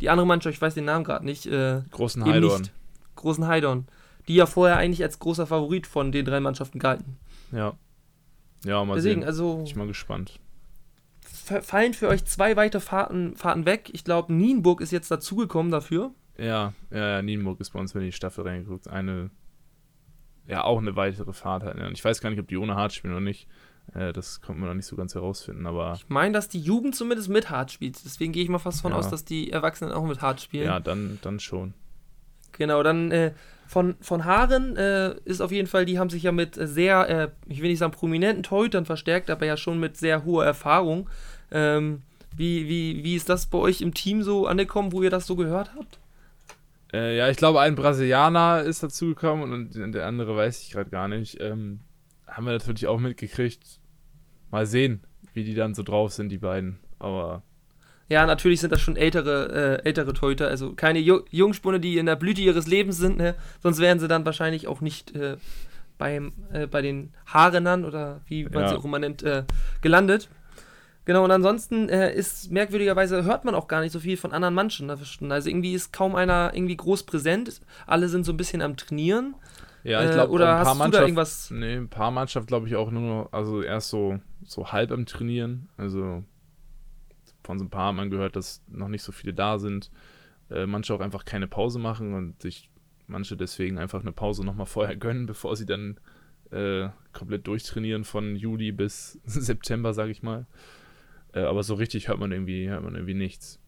die 0.03 0.11
andere 0.11 0.27
Mannschaft, 0.27 0.55
ich 0.55 0.61
weiß 0.61 0.75
den 0.75 0.85
Namen 0.85 1.05
gerade 1.05 1.25
nicht, 1.25 1.47
äh, 1.47 1.81
Großen 1.91 2.25
Heidorn. 2.25 2.61
nicht. 2.63 2.73
Großen 3.17 3.47
Heidorn. 3.47 3.87
Die 4.29 4.35
ja 4.35 4.47
vorher 4.47 4.77
eigentlich 4.77 5.03
als 5.03 5.19
großer 5.19 5.47
Favorit 5.47 5.87
von 5.87 6.13
den 6.13 6.25
drei 6.25 6.41
Mannschaften 6.41 6.79
galten. 6.79 7.17
Ja. 7.53 7.75
Ja, 8.65 8.85
mal 8.85 8.95
Deswegen, 8.95 9.23
sehen. 9.23 9.29
also 9.29 9.57
Bin 9.57 9.67
ich 9.67 9.75
mal 9.77 9.87
gespannt. 9.89 10.39
fa- 11.21 11.61
fallen 11.61 11.95
für 11.95 12.09
euch 12.09 12.25
zwei 12.25 12.55
weitere 12.57 12.81
Fahrten, 12.81 13.37
Fahrten 13.37 13.65
weg. 13.67 13.91
Ich 13.93 14.05
glaube, 14.05 14.33
Nienburg 14.33 14.81
ist 14.81 14.93
jetzt 14.93 15.11
dazugekommen 15.11 15.73
dafür. 15.73 16.13
Ja, 16.39 16.73
ja, 16.91 17.09
ja, 17.17 17.23
Nienburg 17.23 17.61
ist 17.61 17.71
bei 17.71 17.81
uns, 17.81 17.95
wenn 17.95 18.03
die 18.03 18.13
Staffel 18.13 18.47
reingeguckt, 18.47 18.89
eine, 18.89 19.31
ja, 20.47 20.65
auch 20.65 20.79
eine 20.79 20.95
weitere 20.97 21.33
Fahrt 21.33 21.63
halt. 21.65 21.77
ne? 21.77 21.91
Ich 21.93 22.05
weiß 22.05 22.21
gar 22.21 22.31
nicht, 22.31 22.39
ob 22.41 22.49
die 22.49 22.57
ohne 22.57 22.75
Hart 22.77 22.93
spielen 22.93 23.13
oder 23.13 23.21
nicht, 23.21 23.49
Äh, 23.95 24.13
das 24.13 24.41
konnte 24.41 24.61
man 24.61 24.69
noch 24.71 24.75
nicht 24.77 24.87
so 24.87 24.97
ganz 24.97 25.15
herausfinden, 25.15 25.67
aber. 25.67 25.95
Ich 25.97 26.09
meine, 26.09 26.33
dass 26.33 26.49
die 26.49 26.61
Jugend 26.61 26.95
zumindest 26.95 27.29
mit 27.29 27.51
hart 27.51 27.73
spielt. 27.73 28.03
Deswegen 28.05 28.33
gehe 28.33 28.43
ich 28.43 28.49
mal 28.49 28.59
fast 28.59 28.81
von 28.83 28.93
Ja. 28.93 28.99
aus, 28.99 29.09
dass 29.11 29.25
die 29.25 29.51
Erwachsenen 29.51 29.93
auch 29.93 30.07
mit 30.07 30.23
hart 30.23 30.41
spielen. 30.41 30.65
Ja, 30.65 30.81
dann, 30.81 31.19
dann 31.23 31.41
schon. 31.41 31.75
Genau, 32.53 32.83
dann 32.83 33.11
äh, 33.11 33.33
von, 33.67 33.95
von 34.01 34.25
Haaren 34.25 34.77
äh, 34.77 35.15
ist 35.25 35.41
auf 35.41 35.51
jeden 35.53 35.67
Fall, 35.69 35.87
die 35.87 35.99
haben 35.99 36.11
sich 36.11 36.23
ja 36.23 36.33
mit 36.33 36.55
sehr, 36.55 37.09
äh, 37.09 37.29
ich 37.49 37.63
will 37.63 37.71
nicht 37.71 37.79
sagen 37.79 37.93
prominenten 37.93 38.43
Torhütern 38.43 38.85
verstärkt, 38.85 39.31
aber 39.31 39.47
ja 39.47 39.57
schon 39.57 39.81
mit 39.81 39.97
sehr 39.97 40.25
hoher 40.25 40.45
Erfahrung. 40.45 41.09
Ähm, 41.51 42.03
wie, 42.37 42.69
wie, 42.69 43.03
wie 43.05 43.15
ist 43.17 43.29
das 43.29 43.47
bei 43.47 43.59
euch 43.59 43.81
im 43.81 43.95
Team 43.95 44.23
so 44.23 44.47
angekommen, 44.47 44.93
wo 44.93 45.03
ihr 45.03 45.11
das 45.11 45.27
so 45.27 45.37
gehört 45.37 45.71
habt? 45.77 45.99
Äh, 46.93 47.17
ja, 47.17 47.29
ich 47.31 47.39
glaube, 47.39 47.61
ein 47.61 47.75
Brasilianer 47.75 48.63
ist 48.63 48.83
dazugekommen 48.83 49.51
und 49.53 49.95
der 49.95 50.07
andere 50.07 50.37
weiß 50.37 50.63
ich 50.63 50.71
gerade 50.73 50.91
gar 50.91 51.09
nicht. 51.09 51.41
Ähm, 51.41 51.81
haben 52.33 52.45
wir 52.47 52.53
natürlich 52.53 52.87
auch 52.87 52.99
mitgekriegt. 52.99 53.81
Mal 54.51 54.67
sehen, 54.67 55.01
wie 55.35 55.45
die 55.45 55.55
dann 55.55 55.75
so 55.75 55.83
drauf 55.83 56.13
sind, 56.13 56.29
die 56.31 56.39
beiden. 56.39 56.79
Aber 56.99 57.43
Ja, 58.09 58.27
natürlich 58.27 58.61
sind 58.61 58.73
das 58.73 58.81
schon 58.81 58.97
ältere, 58.97 59.81
äh, 59.83 59.87
ältere 59.87 60.13
Torhüter, 60.13 60.49
also 60.49 60.75
keine 60.75 60.99
Ju 60.99 61.21
Jungspunde, 61.31 61.81
die 61.81 61.97
in 61.99 62.07
der 62.07 62.17
Blüte 62.17 62.43
ihres 62.43 62.67
Lebens 62.67 62.99
sind, 62.99 63.17
ne? 63.17 63.35
sonst 63.63 63.79
wären 63.81 63.99
sie 63.99 64.09
dann 64.09 64.25
wahrscheinlich 64.27 64.67
auch 64.69 64.81
nicht 64.83 65.15
äh, 65.15 65.37
beim, 65.99 66.33
äh, 66.53 66.67
bei 66.67 66.83
den 66.83 67.15
Haarenern 67.27 67.85
oder 67.85 68.21
wie 68.27 68.45
man 68.45 68.65
Ja. 68.65 68.69
sie 68.69 68.77
auch 68.77 68.85
immer 68.85 68.99
nennt, 68.99 69.23
äh, 69.23 69.45
gelandet. 69.81 70.29
Genau, 71.05 71.25
und 71.25 71.31
ansonsten 71.33 71.89
äh, 71.89 72.15
ist 72.15 72.53
merkwürdigerweise, 72.53 73.25
hört 73.25 73.45
man 73.45 73.57
auch 73.57 73.67
gar 73.67 73.81
nicht 73.81 73.91
so 73.93 73.99
viel 73.99 74.17
von 74.17 74.33
anderen 74.33 74.55
Mannschaften. 74.55 75.33
Also 75.33 75.49
irgendwie 75.49 75.73
ist 75.75 75.93
kaum 75.93 76.15
einer 76.15 76.53
irgendwie 76.55 76.77
groß 76.77 77.03
präsent. 77.05 77.61
Alle 77.89 78.09
sind 78.09 78.25
so 78.25 78.33
ein 78.33 78.37
bisschen 78.37 78.63
am 78.63 78.77
Trainieren. 78.77 79.35
Ja, 79.85 80.03
ich 80.05 80.11
Äh, 80.11 80.13
glaube, 80.15 80.33
oder 80.33 80.59
ein 80.59 80.65
paar 80.65 80.67
hast 80.67 80.67
du 80.67 80.79
da 80.79 80.85
Mannschaften. 80.85 81.05
irgendwas- 81.09 81.51
Nee, 81.51 81.77
ein 81.77 81.89
paar 81.89 82.11
Mannschaften 82.11 82.47
glaube 82.47 82.69
ich 82.69 82.77
auch 82.77 82.91
nur 82.91 83.03
noch, 83.03 83.33
also 83.33 83.63
erst 83.63 83.89
so, 83.91 84.21
so 84.45 84.73
halb 84.73 84.93
am 84.93 85.07
Trainieren. 85.07 85.69
Also 85.77 86.25
von 87.45 87.59
so 87.59 87.65
ein 87.65 87.71
paar 87.71 87.89
hat 87.89 87.97
man 87.97 88.11
gehört, 88.11 88.37
dass 88.37 88.63
noch 88.69 88.89
nicht 88.89 89.03
so 89.03 89.13
viele 89.13 89.35
da 89.35 89.59
sind. 89.59 89.91
Äh, 90.51 90.67
manche 90.67 90.95
auch 90.95 91.01
einfach 91.01 91.25
keine 91.25 91.49
Pause 91.49 91.79
machen 91.79 92.15
und 92.15 92.41
sich 92.43 92.71
manche 93.07 93.37
deswegen 93.37 93.79
einfach 93.79 94.01
eine 94.03 94.13
Pause 94.13 94.45
nochmal 94.45 94.67
vorher 94.67 94.97
gönnen, 94.97 95.27
bevor 95.27 95.57
sie 95.57 95.67
dann 95.67 95.99
äh, 96.51 96.89
komplett 97.13 97.47
durchtrainieren 97.47 98.05
von 98.05 98.37
Juli 98.37 98.73
bis 98.73 99.19
September, 99.25 99.95
sage 99.95 100.11
ich 100.13 100.23
mal. 100.23 100.47
Äh, 101.33 101.41
aber 101.41 101.63
so 101.63 101.75
richtig 101.75 102.09
hört 102.09 102.19
man 102.19 102.31
irgendwie, 102.31 102.69
hört 102.69 102.85
man 102.85 102.95
irgendwie 102.95 103.15
nichts. 103.15 103.59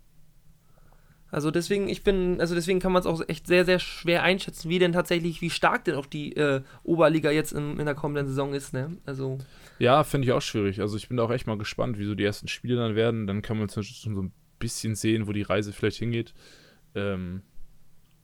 Also 1.35 1.50
deswegen, 1.50 1.88
ich 1.88 2.05
bin, 2.05 2.41
also 2.41 2.55
deswegen 2.55 2.79
kann 2.79 2.93
man 2.93 3.00
es 3.00 3.07
auch 3.07 3.21
echt 3.26 3.49
sehr, 3.49 3.64
sehr 3.64 3.81
schwer 3.81 4.23
einschätzen, 4.23 4.71
wie 4.71 4.79
denn 4.79 4.93
tatsächlich, 4.93 5.41
wie 5.41 5.50
stark 5.50 5.85
denn 5.85 5.97
auch 5.97 6.07
die 6.07 6.37
äh, 6.37 6.62
Oberliga 6.85 7.33
jetzt 7.33 7.53
in, 7.53 7.81
in 7.81 7.87
der 7.87 7.97
kommenden 7.97 8.29
Saison 8.29 8.55
ist, 8.55 8.73
ne? 8.73 8.97
Also. 9.05 9.38
Ja, 9.81 10.05
finde 10.05 10.29
ich 10.29 10.33
auch 10.33 10.41
schwierig. 10.41 10.81
Also 10.81 10.97
ich 10.97 11.09
bin 11.09 11.19
auch 11.19 11.33
echt 11.33 11.49
mal 11.49 11.59
gespannt, 11.59 11.99
wie 11.99 12.05
so 12.05 12.14
die 12.14 12.23
ersten 12.23 12.47
Spiele 12.47 12.76
dann 12.76 12.95
werden. 12.95 13.26
Dann 13.26 13.43
kann 13.43 13.59
man 13.59 13.69
schon 13.69 13.83
so 13.83 14.23
ein 14.23 14.33
bisschen 14.61 14.95
sehen, 14.95 15.26
wo 15.26 15.33
die 15.33 15.43
Reise 15.43 15.73
vielleicht 15.73 15.97
hingeht. 15.97 16.35
Ähm, 16.95 17.43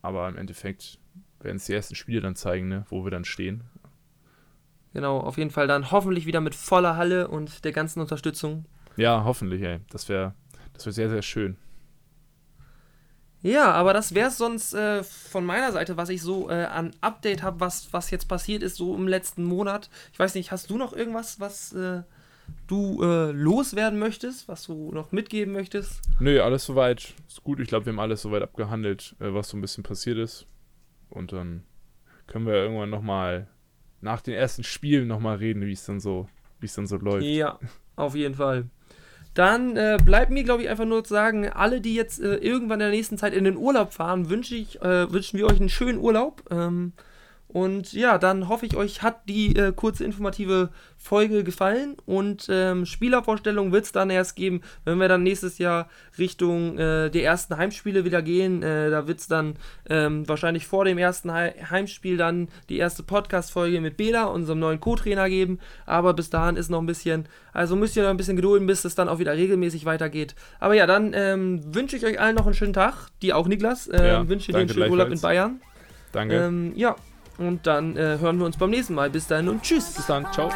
aber 0.01 0.29
im 0.29 0.37
Endeffekt 0.37 0.97
werden 1.41 1.57
es 1.57 1.65
die 1.65 1.73
ersten 1.73 1.95
Spiele 1.95 2.21
dann 2.21 2.37
zeigen, 2.37 2.69
ne, 2.69 2.85
wo 2.87 3.03
wir 3.03 3.11
dann 3.11 3.25
stehen. 3.25 3.65
Genau, 4.93 5.19
auf 5.19 5.37
jeden 5.37 5.51
Fall 5.51 5.67
dann 5.67 5.91
hoffentlich 5.91 6.27
wieder 6.27 6.39
mit 6.39 6.55
voller 6.55 6.95
Halle 6.95 7.27
und 7.27 7.65
der 7.65 7.73
ganzen 7.73 7.99
Unterstützung. 7.99 8.63
Ja, 8.95 9.25
hoffentlich, 9.25 9.61
ey. 9.63 9.79
Das 9.89 10.07
wäre 10.07 10.33
das 10.71 10.85
wär 10.85 10.93
sehr, 10.93 11.09
sehr 11.09 11.21
schön. 11.21 11.57
Ja, 13.43 13.71
aber 13.71 13.93
das 13.93 14.13
wäre 14.13 14.29
es 14.29 14.37
sonst 14.37 14.73
äh, 14.73 15.03
von 15.03 15.45
meiner 15.45 15.71
Seite, 15.71 15.97
was 15.97 16.09
ich 16.09 16.21
so 16.21 16.49
äh, 16.49 16.65
an 16.65 16.91
Update 17.01 17.41
habe, 17.41 17.59
was, 17.59 17.91
was 17.91 18.11
jetzt 18.11 18.27
passiert 18.27 18.61
ist, 18.61 18.75
so 18.75 18.95
im 18.95 19.07
letzten 19.07 19.43
Monat. 19.43 19.89
Ich 20.13 20.19
weiß 20.19 20.35
nicht, 20.35 20.51
hast 20.51 20.69
du 20.69 20.77
noch 20.77 20.93
irgendwas, 20.93 21.39
was 21.39 21.73
äh, 21.73 22.03
du 22.67 23.01
äh, 23.01 23.31
loswerden 23.31 23.97
möchtest, 23.97 24.47
was 24.47 24.63
du 24.63 24.91
noch 24.91 25.11
mitgeben 25.11 25.53
möchtest? 25.53 26.01
Nö, 26.19 26.41
alles 26.41 26.65
soweit. 26.65 27.13
Ist 27.27 27.43
gut. 27.43 27.59
Ich 27.59 27.67
glaube, 27.67 27.87
wir 27.87 27.93
haben 27.93 27.99
alles 27.99 28.21
soweit 28.21 28.43
abgehandelt, 28.43 29.15
äh, 29.19 29.33
was 29.33 29.49
so 29.49 29.57
ein 29.57 29.61
bisschen 29.61 29.83
passiert 29.83 30.17
ist. 30.17 30.45
Und 31.09 31.33
dann 31.33 31.63
können 32.27 32.45
wir 32.45 32.53
irgendwann 32.53 32.89
nochmal 32.89 33.47
nach 34.01 34.21
den 34.21 34.33
ersten 34.33 34.63
Spielen 34.63 35.07
nochmal 35.07 35.37
reden, 35.37 35.65
wie 35.65 35.73
es 35.73 35.85
dann 35.85 35.99
so, 35.99 36.29
wie 36.59 36.67
es 36.67 36.73
dann 36.73 36.87
so 36.87 36.97
läuft. 36.97 37.25
Ja, 37.25 37.59
auf 37.95 38.15
jeden 38.15 38.35
Fall. 38.35 38.69
Dann 39.33 39.77
äh, 39.77 39.97
bleibt 40.03 40.31
mir, 40.31 40.43
glaube 40.43 40.63
ich, 40.63 40.69
einfach 40.69 40.85
nur 40.85 41.03
zu 41.03 41.13
sagen, 41.13 41.47
alle, 41.47 41.79
die 41.79 41.95
jetzt 41.95 42.19
äh, 42.19 42.35
irgendwann 42.35 42.81
in 42.81 42.87
der 42.87 42.89
nächsten 42.89 43.17
Zeit 43.17 43.33
in 43.33 43.45
den 43.45 43.55
Urlaub 43.55 43.93
fahren, 43.93 44.29
wünsche 44.29 44.55
ich, 44.55 44.81
äh, 44.81 45.11
wünschen 45.11 45.37
wir 45.37 45.47
euch 45.47 45.59
einen 45.59 45.69
schönen 45.69 45.99
Urlaub. 45.99 46.43
Ähm, 46.51 46.93
und 47.53 47.93
ja, 47.93 48.17
dann 48.17 48.47
hoffe 48.47 48.65
ich, 48.65 48.75
euch 48.77 49.01
hat 49.01 49.27
die 49.27 49.55
äh, 49.55 49.73
kurze 49.73 50.03
informative 50.03 50.69
Folge 50.97 51.43
gefallen. 51.43 51.97
Und 52.05 52.47
ähm, 52.49 52.85
Spielervorstellung 52.85 53.71
wird 53.71 53.85
es 53.85 53.91
dann 53.91 54.09
erst 54.09 54.35
geben, 54.35 54.61
wenn 54.85 54.99
wir 54.99 55.07
dann 55.07 55.23
nächstes 55.23 55.57
Jahr 55.57 55.89
Richtung 56.17 56.77
äh, 56.77 57.09
der 57.09 57.23
ersten 57.23 57.57
Heimspiele 57.57 58.05
wieder 58.05 58.21
gehen. 58.21 58.63
Äh, 58.63 58.89
da 58.89 59.07
wird 59.07 59.19
es 59.19 59.27
dann 59.27 59.55
ähm, 59.89 60.27
wahrscheinlich 60.29 60.65
vor 60.67 60.85
dem 60.85 60.97
ersten 60.97 61.31
Hei- 61.33 61.55
Heimspiel 61.69 62.17
dann 62.17 62.47
die 62.69 62.77
erste 62.77 63.03
Podcast-Folge 63.03 63.81
mit 63.81 63.97
Bela, 63.97 64.25
unserem 64.25 64.59
neuen 64.59 64.79
Co-Trainer, 64.79 65.27
geben. 65.27 65.59
Aber 65.85 66.13
bis 66.13 66.29
dahin 66.29 66.55
ist 66.55 66.69
noch 66.69 66.79
ein 66.79 66.85
bisschen, 66.85 67.25
also 67.51 67.75
müsst 67.75 67.97
ihr 67.97 68.03
noch 68.03 68.11
ein 68.11 68.17
bisschen 68.17 68.35
gedulden, 68.37 68.65
bis 68.67 68.85
es 68.85 68.95
dann 68.95 69.09
auch 69.09 69.19
wieder 69.19 69.33
regelmäßig 69.33 69.85
weitergeht. 69.85 70.35
Aber 70.59 70.73
ja, 70.75 70.87
dann 70.87 71.11
ähm, 71.13 71.61
wünsche 71.75 71.97
ich 71.97 72.05
euch 72.05 72.19
allen 72.19 72.35
noch 72.35 72.45
einen 72.45 72.55
schönen 72.55 72.73
Tag. 72.73 73.07
Die 73.21 73.33
auch, 73.33 73.47
Niklas. 73.47 73.89
Ähm, 73.91 74.05
Ja, 74.05 74.29
wünsche 74.29 74.51
dir 74.51 74.59
einen 74.59 74.69
schönen 74.69 74.91
Urlaub 74.91 75.09
in. 75.09 75.19
Bayern. 75.19 75.61
Danke. 76.13 76.35
Ähm, 76.35 76.73
ja, 76.75 76.95
und 77.47 77.67
dann 77.67 77.97
äh, 77.97 78.17
hören 78.19 78.37
wir 78.37 78.45
uns 78.45 78.57
beim 78.57 78.69
nächsten 78.69 78.93
Mal. 78.93 79.09
Bis 79.09 79.27
dahin 79.27 79.49
und 79.49 79.63
tschüss. 79.63 79.93
Bis 79.93 80.05
dann. 80.07 80.25
Ciao. 80.31 80.49